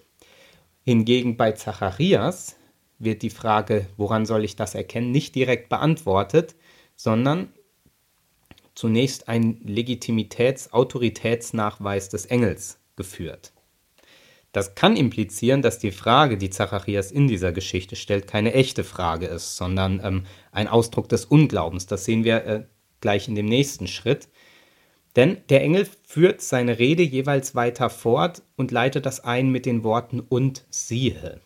Hingegen 0.84 1.38
bei 1.38 1.52
Zacharias 1.52 2.56
wird 2.98 3.22
die 3.22 3.30
Frage, 3.30 3.86
woran 3.96 4.26
soll 4.26 4.44
ich 4.44 4.56
das 4.56 4.74
erkennen, 4.74 5.12
nicht 5.12 5.36
direkt 5.36 5.70
beantwortet, 5.70 6.56
sondern 6.96 7.54
zunächst 8.74 9.28
ein 9.28 9.62
Legitimitäts-, 9.64 10.72
Autoritätsnachweis 10.72 12.10
des 12.10 12.26
Engels 12.26 12.80
geführt. 12.98 13.54
Das 14.52 14.76
kann 14.76 14.98
implizieren, 14.98 15.62
dass 15.62 15.80
die 15.80 15.92
Frage, 15.92 16.38
die 16.38 16.50
Zacharias 16.50 17.12
in 17.12 17.28
dieser 17.28 17.52
Geschichte 17.52 17.96
stellt, 17.96 18.28
keine 18.28 18.54
echte 18.54 18.84
Frage 18.84 19.28
ist, 19.28 19.56
sondern 19.56 20.02
ähm, 20.04 20.24
ein 20.52 20.68
Ausdruck 20.68 21.08
des 21.10 21.26
Unglaubens. 21.26 21.86
Das 21.86 22.06
sehen 22.06 22.24
wir 22.24 22.46
äh, 22.46 22.64
gleich 23.00 23.28
in 23.28 23.36
dem 23.36 23.46
nächsten 23.46 23.88
Schritt. 23.88 24.30
Denn 25.16 25.38
der 25.50 25.62
Engel 25.62 25.88
führt 26.04 26.42
seine 26.42 26.80
Rede 26.80 27.04
jeweils 27.04 27.56
weiter 27.56 27.90
fort 27.90 28.44
und 28.56 28.72
leitet 28.72 29.06
das 29.06 29.20
ein 29.20 29.50
mit 29.50 29.66
den 29.66 29.84
Worten 29.84 30.20
und 30.20 30.66
siehe. 30.70 31.42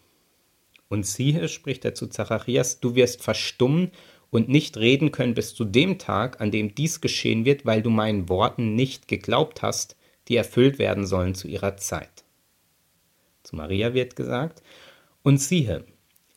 Und 0.89 1.05
siehe, 1.05 1.47
spricht 1.47 1.85
er 1.85 1.95
zu 1.95 2.07
Zacharias, 2.07 2.81
du 2.81 2.95
wirst 2.95 3.23
verstummen 3.23 3.91
und 4.29 4.49
nicht 4.49 4.77
reden 4.77 5.11
können 5.11 5.33
bis 5.33 5.55
zu 5.55 5.63
dem 5.63 5.99
Tag, 5.99 6.41
an 6.41 6.51
dem 6.51 6.75
dies 6.75 7.01
geschehen 7.01 7.45
wird, 7.45 7.65
weil 7.65 7.81
du 7.81 7.89
meinen 7.89 8.29
Worten 8.29 8.75
nicht 8.75 9.07
geglaubt 9.07 9.61
hast, 9.61 9.95
die 10.27 10.35
erfüllt 10.35 10.79
werden 10.79 11.05
sollen 11.05 11.35
zu 11.35 11.47
ihrer 11.47 11.77
Zeit. 11.77 12.23
Zu 13.43 13.55
Maria 13.55 13.93
wird 13.93 14.15
gesagt, 14.15 14.61
und 15.23 15.39
siehe, 15.39 15.85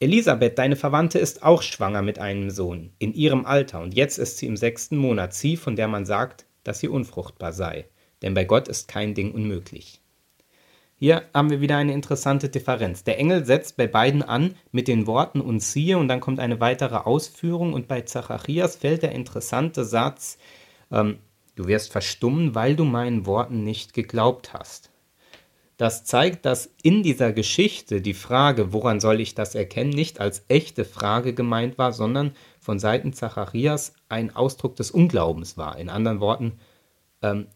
Elisabeth, 0.00 0.58
deine 0.58 0.76
Verwandte, 0.76 1.18
ist 1.18 1.42
auch 1.42 1.62
schwanger 1.62 2.02
mit 2.02 2.18
einem 2.18 2.50
Sohn, 2.50 2.92
in 2.98 3.14
ihrem 3.14 3.46
Alter, 3.46 3.80
und 3.80 3.94
jetzt 3.94 4.18
ist 4.18 4.38
sie 4.38 4.46
im 4.46 4.56
sechsten 4.56 4.96
Monat, 4.96 5.34
sie, 5.34 5.56
von 5.56 5.76
der 5.76 5.88
man 5.88 6.04
sagt, 6.04 6.46
dass 6.62 6.80
sie 6.80 6.88
unfruchtbar 6.88 7.52
sei, 7.52 7.88
denn 8.22 8.34
bei 8.34 8.44
Gott 8.44 8.68
ist 8.68 8.88
kein 8.88 9.14
Ding 9.14 9.32
unmöglich. 9.32 10.00
Hier 10.96 11.22
haben 11.34 11.50
wir 11.50 11.60
wieder 11.60 11.76
eine 11.76 11.92
interessante 11.92 12.48
Differenz. 12.48 13.04
Der 13.04 13.18
Engel 13.18 13.44
setzt 13.44 13.76
bei 13.76 13.86
beiden 13.86 14.22
an 14.22 14.54
mit 14.72 14.88
den 14.88 15.06
Worten 15.06 15.40
und 15.40 15.60
siehe 15.60 15.98
und 15.98 16.08
dann 16.08 16.20
kommt 16.20 16.40
eine 16.40 16.60
weitere 16.60 16.96
Ausführung 16.96 17.72
und 17.72 17.88
bei 17.88 18.02
Zacharias 18.02 18.76
fällt 18.76 19.02
der 19.02 19.12
interessante 19.12 19.84
Satz, 19.84 20.38
ähm, 20.90 21.18
du 21.54 21.66
wirst 21.66 21.92
verstummen, 21.92 22.54
weil 22.54 22.76
du 22.76 22.84
meinen 22.84 23.26
Worten 23.26 23.64
nicht 23.64 23.94
geglaubt 23.94 24.52
hast. 24.52 24.90
Das 25.76 26.04
zeigt, 26.04 26.44
dass 26.46 26.72
in 26.82 27.02
dieser 27.02 27.32
Geschichte 27.32 28.00
die 28.00 28.14
Frage, 28.14 28.72
woran 28.72 29.00
soll 29.00 29.20
ich 29.20 29.34
das 29.34 29.56
erkennen, 29.56 29.90
nicht 29.90 30.20
als 30.20 30.44
echte 30.48 30.84
Frage 30.84 31.34
gemeint 31.34 31.78
war, 31.78 31.92
sondern 31.92 32.32
von 32.60 32.78
Seiten 32.78 33.12
Zacharias 33.12 33.94
ein 34.08 34.34
Ausdruck 34.34 34.76
des 34.76 34.92
Unglaubens 34.92 35.56
war. 35.56 35.76
In 35.78 35.88
anderen 35.88 36.20
Worten, 36.20 36.60
ähm, 37.22 37.48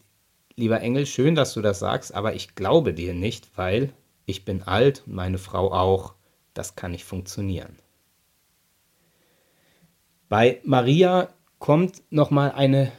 lieber 0.57 0.81
Engel, 0.81 1.07
schön, 1.07 1.37
dass 1.37 1.55
du 1.55 1.62
das 1.62 1.78
sagst, 1.78 2.12
aber 2.12 2.35
ich 2.35 2.57
glaube 2.57 2.93
dir 2.93 3.14
nicht, 3.14 3.57
weil 3.57 3.93
ich 4.26 4.45
bin 4.45 4.62
alt 4.64 5.05
und 5.07 5.14
meine 5.14 5.38
Frau 5.38 5.73
auch. 5.73 6.14
Das 6.55 6.75
kann 6.75 6.90
nicht 6.90 7.05
funktionieren. 7.05 7.76
Bei 10.28 10.61
Maria 10.64 11.28
kommt 11.61 12.02
nochmal 12.11 12.52
eine 12.52 12.90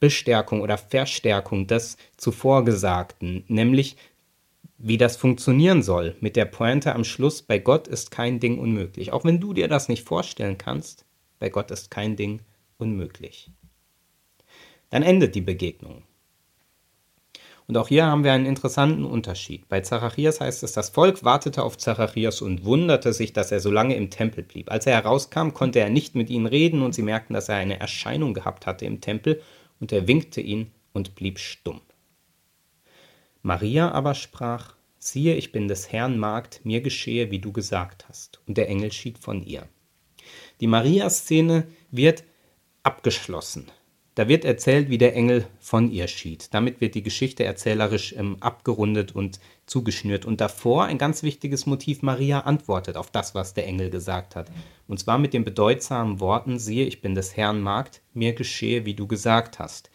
Bestärkung 0.00 0.62
oder 0.62 0.78
Verstärkung 0.78 1.66
des 1.66 1.96
zuvor 2.16 2.64
Gesagten, 2.64 3.44
nämlich 3.48 3.96
wie 4.78 4.96
das 4.96 5.16
funktionieren 5.16 5.82
soll. 5.82 6.16
Mit 6.20 6.36
der 6.36 6.46
Pointe 6.46 6.94
am 6.94 7.04
Schluss, 7.04 7.42
bei 7.42 7.58
Gott 7.58 7.86
ist 7.86 8.10
kein 8.10 8.40
Ding 8.40 8.58
unmöglich. 8.58 9.12
Auch 9.12 9.24
wenn 9.24 9.38
du 9.38 9.52
dir 9.52 9.68
das 9.68 9.88
nicht 9.88 10.04
vorstellen 10.04 10.56
kannst, 10.56 11.04
bei 11.38 11.50
Gott 11.50 11.70
ist 11.70 11.90
kein 11.90 12.16
Ding 12.16 12.40
unmöglich. 12.78 13.50
Dann 14.88 15.02
endet 15.02 15.34
die 15.34 15.42
Begegnung. 15.42 16.02
Und 17.66 17.76
auch 17.76 17.86
hier 17.86 18.06
haben 18.06 18.24
wir 18.24 18.32
einen 18.32 18.46
interessanten 18.46 19.04
Unterschied. 19.04 19.68
Bei 19.68 19.80
Zacharias 19.80 20.40
heißt 20.40 20.64
es, 20.64 20.72
das 20.72 20.88
Volk 20.88 21.22
wartete 21.22 21.62
auf 21.62 21.78
Zacharias 21.78 22.42
und 22.42 22.64
wunderte 22.64 23.12
sich, 23.12 23.32
dass 23.32 23.52
er 23.52 23.60
so 23.60 23.70
lange 23.70 23.94
im 23.94 24.10
Tempel 24.10 24.42
blieb. 24.42 24.72
Als 24.72 24.86
er 24.86 24.94
herauskam, 24.94 25.50
konnte 25.50 25.78
er 25.78 25.88
nicht 25.88 26.16
mit 26.16 26.30
ihnen 26.30 26.46
reden 26.46 26.82
und 26.82 26.94
sie 26.94 27.02
merkten, 27.02 27.34
dass 27.34 27.48
er 27.48 27.56
eine 27.56 27.78
Erscheinung 27.78 28.34
gehabt 28.34 28.66
hatte 28.66 28.86
im 28.86 29.00
Tempel 29.00 29.40
und 29.80 29.92
er 29.92 30.06
winkte 30.06 30.40
ihn 30.40 30.70
und 30.92 31.14
blieb 31.14 31.38
stumm. 31.38 31.80
Maria 33.42 33.90
aber 33.90 34.14
sprach, 34.14 34.74
siehe, 34.98 35.34
ich 35.34 35.50
bin 35.50 35.66
des 35.66 35.90
Herrn 35.90 36.18
Magd, 36.18 36.60
mir 36.64 36.82
geschehe, 36.82 37.30
wie 37.30 37.38
du 37.38 37.52
gesagt 37.52 38.08
hast. 38.08 38.40
Und 38.46 38.58
der 38.58 38.68
Engel 38.68 38.92
schied 38.92 39.18
von 39.18 39.42
ihr. 39.42 39.66
Die 40.60 40.66
Maria-Szene 40.66 41.66
wird 41.90 42.24
abgeschlossen. 42.82 43.70
Da 44.16 44.28
wird 44.28 44.44
erzählt, 44.44 44.90
wie 44.90 44.98
der 44.98 45.14
Engel 45.14 45.46
von 45.60 45.90
ihr 45.90 46.08
schied. 46.08 46.52
Damit 46.52 46.80
wird 46.80 46.94
die 46.94 47.02
Geschichte 47.02 47.44
erzählerisch 47.44 48.12
ähm, 48.16 48.36
abgerundet 48.40 49.14
und 49.14 49.38
zugeschnürt. 49.66 50.24
Und 50.24 50.40
davor 50.40 50.84
ein 50.84 50.98
ganz 50.98 51.22
wichtiges 51.22 51.64
Motiv, 51.66 52.02
Maria 52.02 52.40
antwortet 52.40 52.96
auf 52.96 53.10
das, 53.10 53.34
was 53.34 53.54
der 53.54 53.66
Engel 53.66 53.88
gesagt 53.88 54.34
hat. 54.34 54.50
Und 54.88 54.98
zwar 54.98 55.18
mit 55.18 55.32
den 55.32 55.44
bedeutsamen 55.44 56.18
Worten, 56.18 56.58
siehe, 56.58 56.86
ich 56.86 57.00
bin 57.00 57.14
des 57.14 57.36
Herrn 57.36 57.60
Magd, 57.60 58.02
mir 58.12 58.34
geschehe, 58.34 58.84
wie 58.84 58.94
du 58.94 59.06
gesagt 59.06 59.60
hast. 59.60 59.90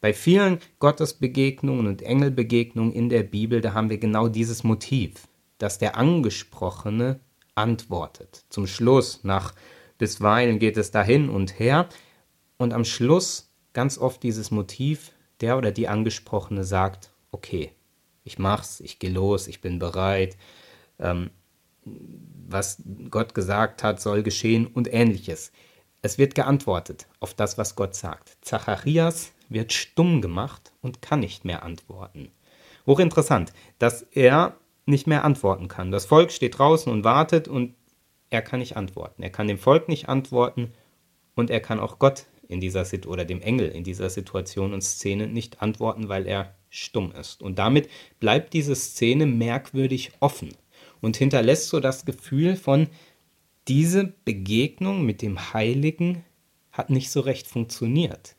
Bei 0.00 0.12
vielen 0.14 0.58
Gottesbegegnungen 0.78 1.86
und 1.86 2.02
Engelbegegnungen 2.02 2.92
in 2.92 3.08
der 3.08 3.22
Bibel, 3.22 3.60
da 3.60 3.74
haben 3.74 3.90
wir 3.90 3.98
genau 3.98 4.28
dieses 4.28 4.64
Motiv, 4.64 5.28
dass 5.58 5.78
der 5.78 5.96
Angesprochene 5.96 7.20
antwortet. 7.54 8.44
Zum 8.48 8.66
Schluss, 8.66 9.20
nach 9.22 9.54
bisweilen 9.98 10.58
geht 10.58 10.76
es 10.76 10.90
dahin 10.90 11.28
und 11.28 11.58
her 11.58 11.88
und 12.56 12.72
am 12.72 12.84
Schluss 12.84 13.49
ganz 13.72 13.98
oft 13.98 14.22
dieses 14.22 14.50
Motiv, 14.50 15.12
der 15.40 15.56
oder 15.56 15.70
die 15.70 15.88
Angesprochene 15.88 16.64
sagt, 16.64 17.10
okay, 17.30 17.72
ich 18.24 18.38
mach's, 18.38 18.80
ich 18.80 18.98
gehe 18.98 19.10
los, 19.10 19.48
ich 19.48 19.60
bin 19.60 19.78
bereit, 19.78 20.36
ähm, 20.98 21.30
was 21.84 22.82
Gott 23.10 23.34
gesagt 23.34 23.82
hat, 23.82 24.00
soll 24.00 24.22
geschehen 24.22 24.66
und 24.66 24.92
ähnliches. 24.92 25.52
Es 26.02 26.18
wird 26.18 26.34
geantwortet 26.34 27.06
auf 27.20 27.34
das, 27.34 27.58
was 27.58 27.74
Gott 27.74 27.94
sagt. 27.94 28.36
Zacharias 28.42 29.32
wird 29.48 29.72
stumm 29.72 30.20
gemacht 30.20 30.72
und 30.80 31.02
kann 31.02 31.20
nicht 31.20 31.44
mehr 31.44 31.62
antworten. 31.62 32.30
Hochinteressant, 32.86 33.52
dass 33.78 34.02
er 34.02 34.56
nicht 34.86 35.06
mehr 35.06 35.24
antworten 35.24 35.68
kann. 35.68 35.90
Das 35.90 36.06
Volk 36.06 36.32
steht 36.32 36.58
draußen 36.58 36.90
und 36.90 37.04
wartet 37.04 37.48
und 37.48 37.74
er 38.30 38.42
kann 38.42 38.60
nicht 38.60 38.76
antworten. 38.76 39.22
Er 39.22 39.30
kann 39.30 39.48
dem 39.48 39.58
Volk 39.58 39.88
nicht 39.88 40.08
antworten 40.08 40.72
und 41.34 41.50
er 41.50 41.60
kann 41.60 41.80
auch 41.80 41.98
Gott 41.98 42.26
in 42.50 42.60
dieser 42.60 42.84
Situation 42.84 43.12
oder 43.12 43.24
dem 43.24 43.40
Engel 43.40 43.68
in 43.68 43.84
dieser 43.84 44.10
Situation 44.10 44.74
und 44.74 44.82
Szene 44.82 45.26
nicht 45.26 45.62
antworten, 45.62 46.08
weil 46.08 46.26
er 46.26 46.54
stumm 46.68 47.12
ist. 47.12 47.42
Und 47.42 47.58
damit 47.58 47.88
bleibt 48.18 48.52
diese 48.52 48.74
Szene 48.74 49.26
merkwürdig 49.26 50.12
offen 50.20 50.50
und 51.00 51.16
hinterlässt 51.16 51.68
so 51.68 51.80
das 51.80 52.04
Gefühl 52.04 52.56
von, 52.56 52.88
diese 53.68 54.12
Begegnung 54.24 55.04
mit 55.04 55.22
dem 55.22 55.52
Heiligen 55.52 56.24
hat 56.72 56.90
nicht 56.90 57.10
so 57.10 57.20
recht 57.20 57.46
funktioniert. 57.46 58.36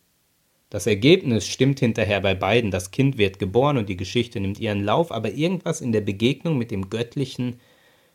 Das 0.69 0.87
Ergebnis 0.87 1.47
stimmt 1.47 1.81
hinterher 1.81 2.21
bei 2.21 2.33
beiden. 2.33 2.71
Das 2.71 2.91
Kind 2.91 3.17
wird 3.17 3.39
geboren 3.39 3.77
und 3.77 3.89
die 3.89 3.97
Geschichte 3.97 4.39
nimmt 4.39 4.59
ihren 4.59 4.83
Lauf, 4.83 5.11
aber 5.11 5.31
irgendwas 5.31 5.81
in 5.81 5.91
der 5.91 6.01
Begegnung 6.01 6.57
mit 6.57 6.71
dem 6.71 6.89
Göttlichen 6.89 7.59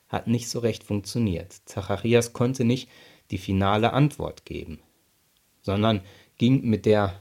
hat 0.08 0.26
nicht 0.26 0.48
so 0.48 0.60
recht 0.60 0.82
funktioniert. 0.82 1.52
Zacharias 1.66 2.32
konnte 2.32 2.64
nicht 2.64 2.88
die 3.30 3.38
finale 3.38 3.92
Antwort 3.92 4.44
geben, 4.44 4.78
sondern 5.66 6.00
ging 6.38 6.62
mit 6.64 6.86
der 6.86 7.20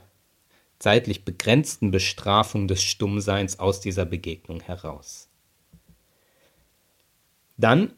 zeitlich 0.79 1.25
begrenzten 1.25 1.91
Bestrafung 1.91 2.67
des 2.67 2.83
Stummseins 2.83 3.59
aus 3.59 3.81
dieser 3.81 4.05
Begegnung 4.05 4.61
heraus. 4.61 5.29
Dann 7.57 7.93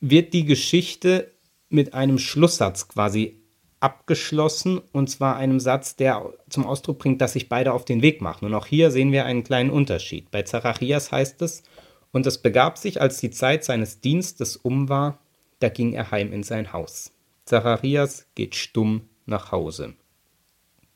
wird 0.00 0.34
die 0.34 0.44
Geschichte 0.44 1.32
mit 1.68 1.94
einem 1.94 2.18
Schlusssatz 2.18 2.88
quasi 2.88 3.40
abgeschlossen 3.80 4.80
und 4.92 5.08
zwar 5.08 5.36
einem 5.36 5.60
Satz, 5.60 5.96
der 5.96 6.32
zum 6.48 6.66
Ausdruck 6.66 6.98
bringt, 6.98 7.20
dass 7.20 7.34
sich 7.34 7.48
beide 7.48 7.72
auf 7.72 7.84
den 7.84 8.02
Weg 8.02 8.20
machen. 8.20 8.46
Und 8.46 8.54
auch 8.54 8.66
hier 8.66 8.90
sehen 8.90 9.12
wir 9.12 9.24
einen 9.24 9.44
kleinen 9.44 9.70
Unterschied. 9.70 10.30
Bei 10.30 10.42
Zacharias 10.42 11.12
heißt 11.12 11.42
es, 11.42 11.62
und 12.10 12.26
es 12.26 12.38
begab 12.38 12.78
sich, 12.78 13.00
als 13.00 13.20
die 13.20 13.30
Zeit 13.30 13.62
seines 13.62 14.00
Dienstes 14.00 14.56
um 14.56 14.88
war, 14.88 15.18
da 15.60 15.68
ging 15.68 15.92
er 15.92 16.10
heim 16.10 16.32
in 16.32 16.42
sein 16.42 16.72
Haus. 16.72 17.12
Zacharias 17.44 18.26
geht 18.34 18.54
stumm 18.54 19.02
nach 19.26 19.52
Hause. 19.52 19.94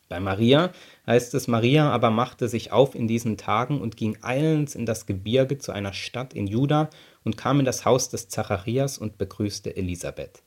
Bei 0.08 0.18
Maria 0.18 0.72
heißt 1.06 1.34
es, 1.34 1.46
Maria 1.46 1.90
aber 1.90 2.10
machte 2.10 2.48
sich 2.48 2.72
auf 2.72 2.96
in 2.96 3.06
diesen 3.06 3.36
Tagen 3.36 3.80
und 3.80 3.96
ging 3.96 4.18
eilends 4.22 4.74
in 4.74 4.84
das 4.84 5.06
Gebirge 5.06 5.58
zu 5.58 5.70
einer 5.70 5.92
Stadt 5.92 6.34
in 6.34 6.48
Juda 6.48 6.90
und 7.22 7.36
kam 7.36 7.60
in 7.60 7.64
das 7.64 7.84
Haus 7.84 8.08
des 8.08 8.28
Zacharias 8.28 8.98
und 8.98 9.18
begrüßte 9.18 9.76
Elisabeth. 9.76 10.42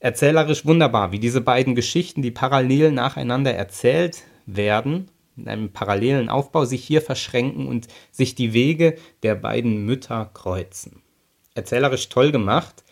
Erzählerisch 0.00 0.66
wunderbar, 0.66 1.10
wie 1.10 1.18
diese 1.18 1.40
beiden 1.40 1.74
Geschichten, 1.74 2.22
die 2.22 2.30
parallel 2.30 2.92
nacheinander 2.92 3.54
erzählt 3.54 4.22
werden, 4.46 5.10
in 5.36 5.48
einem 5.48 5.72
parallelen 5.72 6.28
Aufbau 6.28 6.64
sich 6.64 6.84
hier 6.84 7.00
verschränken 7.00 7.66
und 7.66 7.88
sich 8.10 8.34
die 8.34 8.52
Wege 8.52 8.96
der 9.22 9.36
beiden 9.36 9.86
Mütter 9.86 10.30
kreuzen. 10.34 11.02
Erzählerisch 11.54 12.08
toll 12.08 12.30
gemacht. 12.30 12.84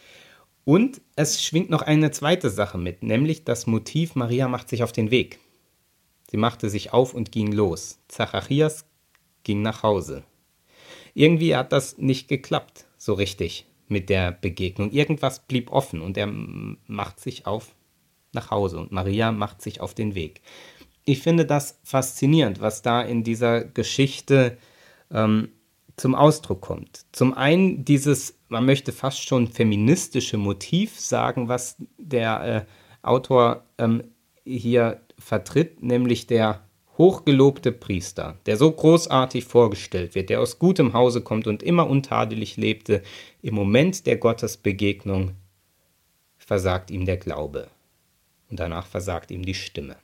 Und 0.67 1.01
es 1.15 1.45
schwingt 1.45 1.71
noch 1.71 1.83
eine 1.83 2.11
zweite 2.11 2.51
Sache 2.51 2.77
mit, 2.77 3.05
nämlich 3.05 3.45
das 3.45 3.69
Motiv 3.69 4.17
Maria 4.17 4.49
macht 4.49 4.69
sich 4.69 4.83
auf 4.83 4.91
den 4.91 5.13
Weg. 5.13 5.39
Sie 6.29 6.37
machte 6.37 6.69
sich 6.69 6.93
auf 6.93 7.15
und 7.15 7.31
ging 7.31 7.53
los. 7.53 8.01
Zacharias 8.09 8.85
ging 9.45 9.63
nach 9.63 9.85
Hause. 9.85 10.25
Irgendwie 11.15 11.55
hat 11.55 11.71
das 11.71 11.99
nicht 11.99 12.27
geklappt, 12.27 12.85
so 12.99 13.15
richtig 13.15 13.67
mit 13.87 14.09
der 14.09 14.33
Begegnung. 14.33 14.91
Irgendwas 14.91 15.39
blieb 15.39 15.71
offen 15.71 16.03
und 16.03 16.19
er 16.19 16.27
macht 16.27 17.21
sich 17.21 17.47
auf 17.47 17.77
nach 18.33 18.51
Hause 18.51 18.81
und 18.81 18.91
Maria 18.91 19.31
macht 19.31 19.63
sich 19.63 19.81
auf 19.81 19.95
den 19.95 20.17
Weg. 20.17 20.41
Ich 21.05 21.21
finde 21.21 21.47
das 21.47 21.79
faszinierend, 21.85 22.61
was 22.61 22.83
da 22.83 23.03
in 23.03 23.23
dieser 23.23 23.63
Geschichte 23.63 24.59
ähm, 25.13 25.51
zum 25.97 26.15
Ausdruck 26.15 26.61
kommt. 26.61 27.07
Zum 27.13 27.35
einen 27.35 27.85
dieses, 27.85 28.39
man 28.49 28.67
möchte 28.67 28.93
fast 28.93 29.27
schon 29.27 29.49
feministische 29.49 30.37
Motiv 30.37 30.99
sagen, 31.01 31.49
was 31.49 31.77
der 31.97 32.67
äh, 33.03 33.07
Autor 33.07 33.65
ähm, 33.79 34.05
hier 34.45 35.01
vertritt, 35.19 35.83
nämlich 35.83 36.27
der 36.27 36.63
hochgelobte 36.99 37.73
Priester, 37.73 38.39
der 38.47 38.57
so 38.57 38.71
großartig 38.71 39.45
vorgestellt 39.45 40.15
wird, 40.15 40.31
der 40.31 40.41
aus 40.41 40.59
gutem 40.59 40.93
Hause 40.93 41.21
kommt 41.21 41.47
und 41.47 41.63
immer 41.63 41.89
untadelig 41.89 42.57
lebte, 42.57 43.03
im 43.43 43.55
Moment 43.55 44.07
der 44.07 44.17
Gottesbegegnung 44.17 45.33
versagt 46.39 46.91
ihm 46.91 47.05
der 47.05 47.17
Glaube 47.17 47.69
und 48.51 48.61
danach 48.61 48.87
versagt 48.87 49.31
ihm 49.31 49.45
die 49.45 49.55
Stimme. 49.55 49.97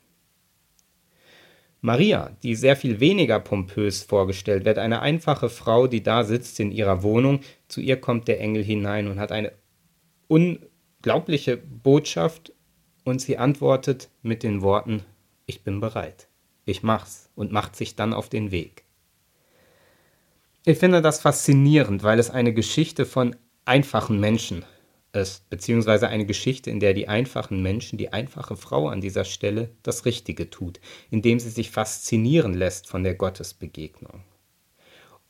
Maria, 1.83 2.31
die 2.43 2.55
sehr 2.55 2.77
viel 2.77 3.01
weniger 3.01 3.39
pompös 3.39 4.03
vorgestellt 4.03 4.65
wird, 4.65 4.79
eine 4.79 5.01
einfache 5.01 5.51
Frau, 5.51 5.87
die 5.87 6.03
da 6.03 6.25
sitzt 6.25 6.59
in 6.61 6.73
ihrer 6.73 7.03
Wohnung, 7.03 7.41
zu 7.69 7.81
ihr 7.81 8.01
kommt 8.01 8.29
der 8.29 8.41
Engel 8.41 8.65
hinein 8.65 9.09
und 9.09 9.19
hat 9.19 9.33
eine 9.33 9.53
unglaubliche 10.29 11.59
Botschaft 11.59 12.53
und 13.05 13.21
sie 13.21 13.37
antwortet 13.37 14.09
mit 14.23 14.43
den 14.43 14.63
Worten, 14.63 15.03
ich 15.45 15.63
bin 15.63 15.81
bereit 15.81 16.29
ich 16.65 16.83
mach's 16.83 17.31
und 17.35 17.53
macht 17.53 17.77
sich 17.77 17.97
dann 17.97 18.13
auf 18.13 18.29
den 18.29 18.51
Weg. 18.51 18.85
Ich 20.65 20.79
finde 20.79 21.03
das 21.03 21.21
faszinierend, 21.21 22.03
weil 22.03 22.19
es 22.19 22.31
eine 22.31 22.55
Geschichte 22.55 23.05
von 23.05 23.35
einfachen 23.65 24.21
Menschen 24.21 24.65
ist, 25.13 25.49
beziehungsweise 25.51 26.09
eine 26.09 26.27
Geschichte, 26.27 26.71
in 26.71 26.81
der 26.81 26.95
die 26.95 27.09
einfachen 27.09 27.63
Menschen, 27.63 27.99
die 27.99 28.13
einfache 28.13 28.57
Frau 28.57 28.89
an 28.89 29.01
dieser 29.01 29.25
Stelle 29.25 29.71
das 29.83 30.05
Richtige 30.05 30.51
tut, 30.51 30.81
indem 31.11 31.39
sie 31.39 31.51
sich 31.51 31.71
faszinieren 31.71 32.55
lässt 32.55 32.89
von 32.89 33.05
der 33.05 33.15
Gottesbegegnung. 33.15 34.25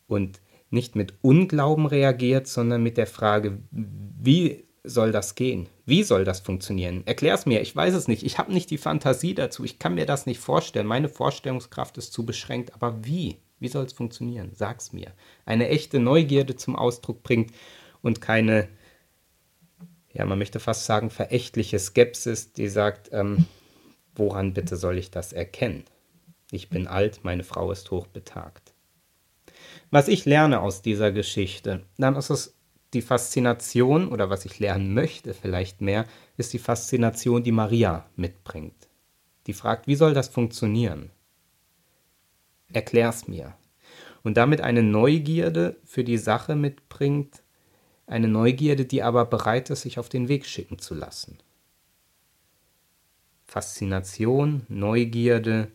Und 0.06 0.40
nicht 0.70 0.96
mit 0.96 1.14
Unglauben 1.20 1.86
reagiert, 1.86 2.46
sondern 2.46 2.82
mit 2.82 2.96
der 2.96 3.06
Frage, 3.06 3.58
wie 3.70 4.64
soll 4.84 5.12
das 5.12 5.34
gehen? 5.34 5.68
Wie 5.84 6.02
soll 6.02 6.24
das 6.24 6.40
funktionieren? 6.40 7.02
Erklär's 7.06 7.46
mir, 7.46 7.60
ich 7.60 7.74
weiß 7.74 7.94
es 7.94 8.08
nicht. 8.08 8.22
Ich 8.22 8.38
habe 8.38 8.52
nicht 8.52 8.70
die 8.70 8.78
Fantasie 8.78 9.34
dazu. 9.34 9.64
Ich 9.64 9.78
kann 9.78 9.94
mir 9.94 10.06
das 10.06 10.26
nicht 10.26 10.40
vorstellen. 10.40 10.86
Meine 10.86 11.08
Vorstellungskraft 11.08 11.98
ist 11.98 12.12
zu 12.12 12.24
beschränkt. 12.24 12.74
Aber 12.74 13.04
wie? 13.04 13.36
Wie 13.60 13.68
soll 13.68 13.84
es 13.84 13.92
funktionieren? 13.92 14.50
Sag's 14.54 14.92
mir. 14.92 15.12
Eine 15.44 15.68
echte 15.68 16.00
Neugierde 16.00 16.56
zum 16.56 16.74
Ausdruck 16.74 17.22
bringt 17.22 17.52
und 18.00 18.20
keine, 18.20 18.68
ja, 20.12 20.24
man 20.24 20.38
möchte 20.38 20.60
fast 20.60 20.84
sagen, 20.84 21.10
verächtliche 21.10 21.78
Skepsis, 21.78 22.52
die 22.52 22.68
sagt, 22.68 23.10
ähm, 23.12 23.46
woran 24.14 24.52
bitte 24.52 24.76
soll 24.76 24.98
ich 24.98 25.10
das 25.10 25.32
erkennen? 25.32 25.84
Ich 26.50 26.68
bin 26.68 26.86
alt, 26.86 27.20
meine 27.22 27.44
Frau 27.44 27.72
ist 27.72 27.90
hochbetagt. 27.90 28.74
Was 29.90 30.08
ich 30.08 30.24
lerne 30.24 30.60
aus 30.60 30.82
dieser 30.82 31.12
Geschichte, 31.12 31.84
dann 31.96 32.16
ist 32.16 32.30
es 32.30 32.54
die 32.92 33.02
Faszination 33.02 34.08
oder 34.08 34.28
was 34.28 34.44
ich 34.44 34.58
lernen 34.58 34.92
möchte 34.92 35.32
vielleicht 35.32 35.80
mehr, 35.80 36.04
ist 36.36 36.52
die 36.52 36.58
Faszination, 36.58 37.42
die 37.42 37.52
Maria 37.52 38.06
mitbringt. 38.16 38.88
Die 39.46 39.54
fragt, 39.54 39.86
wie 39.86 39.94
soll 39.94 40.14
das 40.14 40.28
funktionieren? 40.28 41.10
Erklär's 42.72 43.28
mir. 43.28 43.54
Und 44.22 44.36
damit 44.36 44.60
eine 44.60 44.82
Neugierde 44.82 45.76
für 45.84 46.04
die 46.04 46.18
Sache 46.18 46.54
mitbringt, 46.54 47.41
eine 48.06 48.28
Neugierde, 48.28 48.84
die 48.84 49.02
aber 49.02 49.24
bereit 49.24 49.70
ist, 49.70 49.82
sich 49.82 49.98
auf 49.98 50.08
den 50.08 50.28
Weg 50.28 50.46
schicken 50.46 50.78
zu 50.78 50.94
lassen. 50.94 51.38
Faszination, 53.44 54.62
Neugierde, 54.68 55.70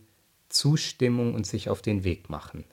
Zustimmung 0.49 1.33
und 1.33 1.45
sich 1.45 1.69
auf 1.69 1.81
den 1.81 2.03
Weg 2.03 2.29
machen. 2.29 2.63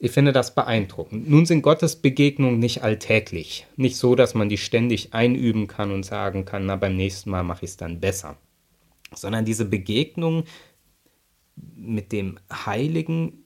Ich 0.00 0.12
finde 0.12 0.32
das 0.32 0.54
beeindruckend. 0.54 1.28
Nun 1.28 1.44
sind 1.44 1.62
Gottes 1.62 1.96
Begegnungen 1.96 2.60
nicht 2.60 2.84
alltäglich. 2.84 3.66
Nicht 3.76 3.96
so, 3.96 4.14
dass 4.14 4.34
man 4.34 4.48
die 4.48 4.56
ständig 4.56 5.12
einüben 5.12 5.66
kann 5.66 5.90
und 5.90 6.04
sagen 6.04 6.44
kann, 6.44 6.66
na 6.66 6.76
beim 6.76 6.96
nächsten 6.96 7.30
Mal 7.30 7.42
mache 7.42 7.64
ich 7.64 7.72
es 7.72 7.76
dann 7.76 7.98
besser. 7.98 8.38
Sondern 9.12 9.44
diese 9.44 9.64
Begegnungen 9.64 10.44
mit 11.74 12.12
dem 12.12 12.38
Heiligen, 12.50 13.44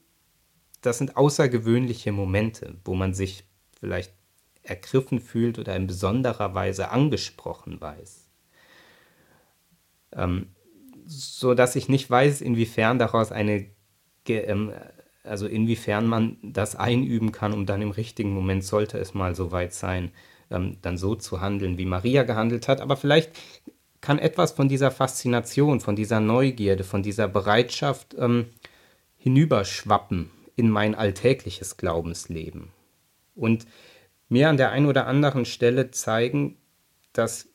das 0.85 0.97
sind 0.99 1.17
außergewöhnliche 1.17 2.11
Momente, 2.11 2.75
wo 2.85 2.93
man 2.93 3.13
sich 3.13 3.45
vielleicht 3.79 4.13
ergriffen 4.61 5.19
fühlt 5.19 5.59
oder 5.59 5.75
in 5.75 5.87
besonderer 5.87 6.53
Weise 6.53 6.89
angesprochen 6.89 7.81
weiß. 7.81 8.27
Ähm, 10.13 10.47
so 11.05 11.53
dass 11.53 11.75
ich 11.75 11.89
nicht 11.89 12.09
weiß, 12.09 12.41
inwiefern 12.41 12.99
daraus 12.99 13.31
eine 13.31 13.65
ähm, 14.27 14.71
also 15.23 15.47
inwiefern 15.47 16.05
man 16.05 16.37
das 16.41 16.75
einüben 16.75 17.31
kann, 17.31 17.53
um 17.53 17.65
dann 17.65 17.81
im 17.81 17.91
richtigen 17.91 18.33
Moment, 18.33 18.63
sollte 18.63 18.97
es 18.97 19.13
mal 19.13 19.35
so 19.35 19.51
weit 19.51 19.73
sein, 19.73 20.11
ähm, 20.51 20.77
dann 20.81 20.97
so 20.97 21.15
zu 21.15 21.39
handeln, 21.39 21.77
wie 21.77 21.85
Maria 21.85 22.23
gehandelt 22.23 22.67
hat. 22.67 22.81
Aber 22.81 22.97
vielleicht 22.97 23.31
kann 24.01 24.19
etwas 24.19 24.51
von 24.51 24.67
dieser 24.67 24.91
Faszination, 24.91 25.79
von 25.79 25.95
dieser 25.95 26.19
Neugierde, 26.19 26.83
von 26.83 27.03
dieser 27.03 27.29
Bereitschaft 27.29 28.15
ähm, 28.19 28.47
hinüberschwappen 29.17 30.29
in 30.55 30.69
mein 30.69 30.95
alltägliches 30.95 31.77
Glaubensleben. 31.77 32.71
Und 33.35 33.65
mir 34.29 34.49
an 34.49 34.57
der 34.57 34.71
einen 34.71 34.85
oder 34.85 35.07
anderen 35.07 35.45
Stelle 35.45 35.91
zeigen, 35.91 36.57
dass 37.13 37.49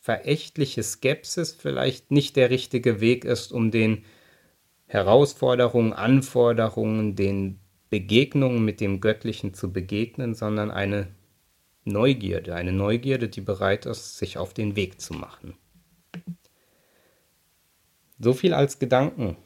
verächtliche 0.00 0.82
Skepsis 0.82 1.52
vielleicht 1.52 2.10
nicht 2.10 2.36
der 2.36 2.50
richtige 2.50 3.00
Weg 3.00 3.24
ist, 3.24 3.52
um 3.52 3.70
den 3.70 4.04
Herausforderungen, 4.86 5.92
Anforderungen, 5.92 7.14
den 7.14 7.60
Begegnungen 7.88 8.64
mit 8.64 8.80
dem 8.80 9.00
Göttlichen 9.00 9.54
zu 9.54 9.72
begegnen, 9.72 10.34
sondern 10.34 10.70
eine 10.70 11.08
Neugierde, 11.84 12.54
eine 12.54 12.72
Neugierde, 12.72 13.28
die 13.28 13.40
bereit 13.40 13.86
ist, 13.86 14.18
sich 14.18 14.38
auf 14.38 14.54
den 14.54 14.76
Weg 14.76 15.00
zu 15.00 15.14
machen. 15.14 15.54
So 18.18 18.32
viel 18.32 18.54
als 18.54 18.78
Gedanken 18.78 19.36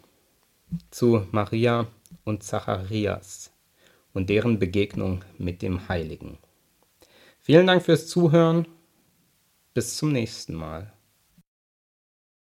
zu 0.91 1.27
Maria 1.31 1.87
und 2.27 2.43
Zacharias 2.43 3.53
und 4.13 4.29
deren 4.29 4.59
Begegnung 4.59 5.25
mit 5.39 5.63
dem 5.63 5.89
Heiligen. 5.89 6.39
Vielen 7.41 7.67
Dank 7.67 7.85
fürs 7.85 8.09
Zuhören. 8.09 8.67
Bis 9.73 9.97
zum 9.97 10.13
nächsten 10.13 10.55
Mal. 10.55 10.93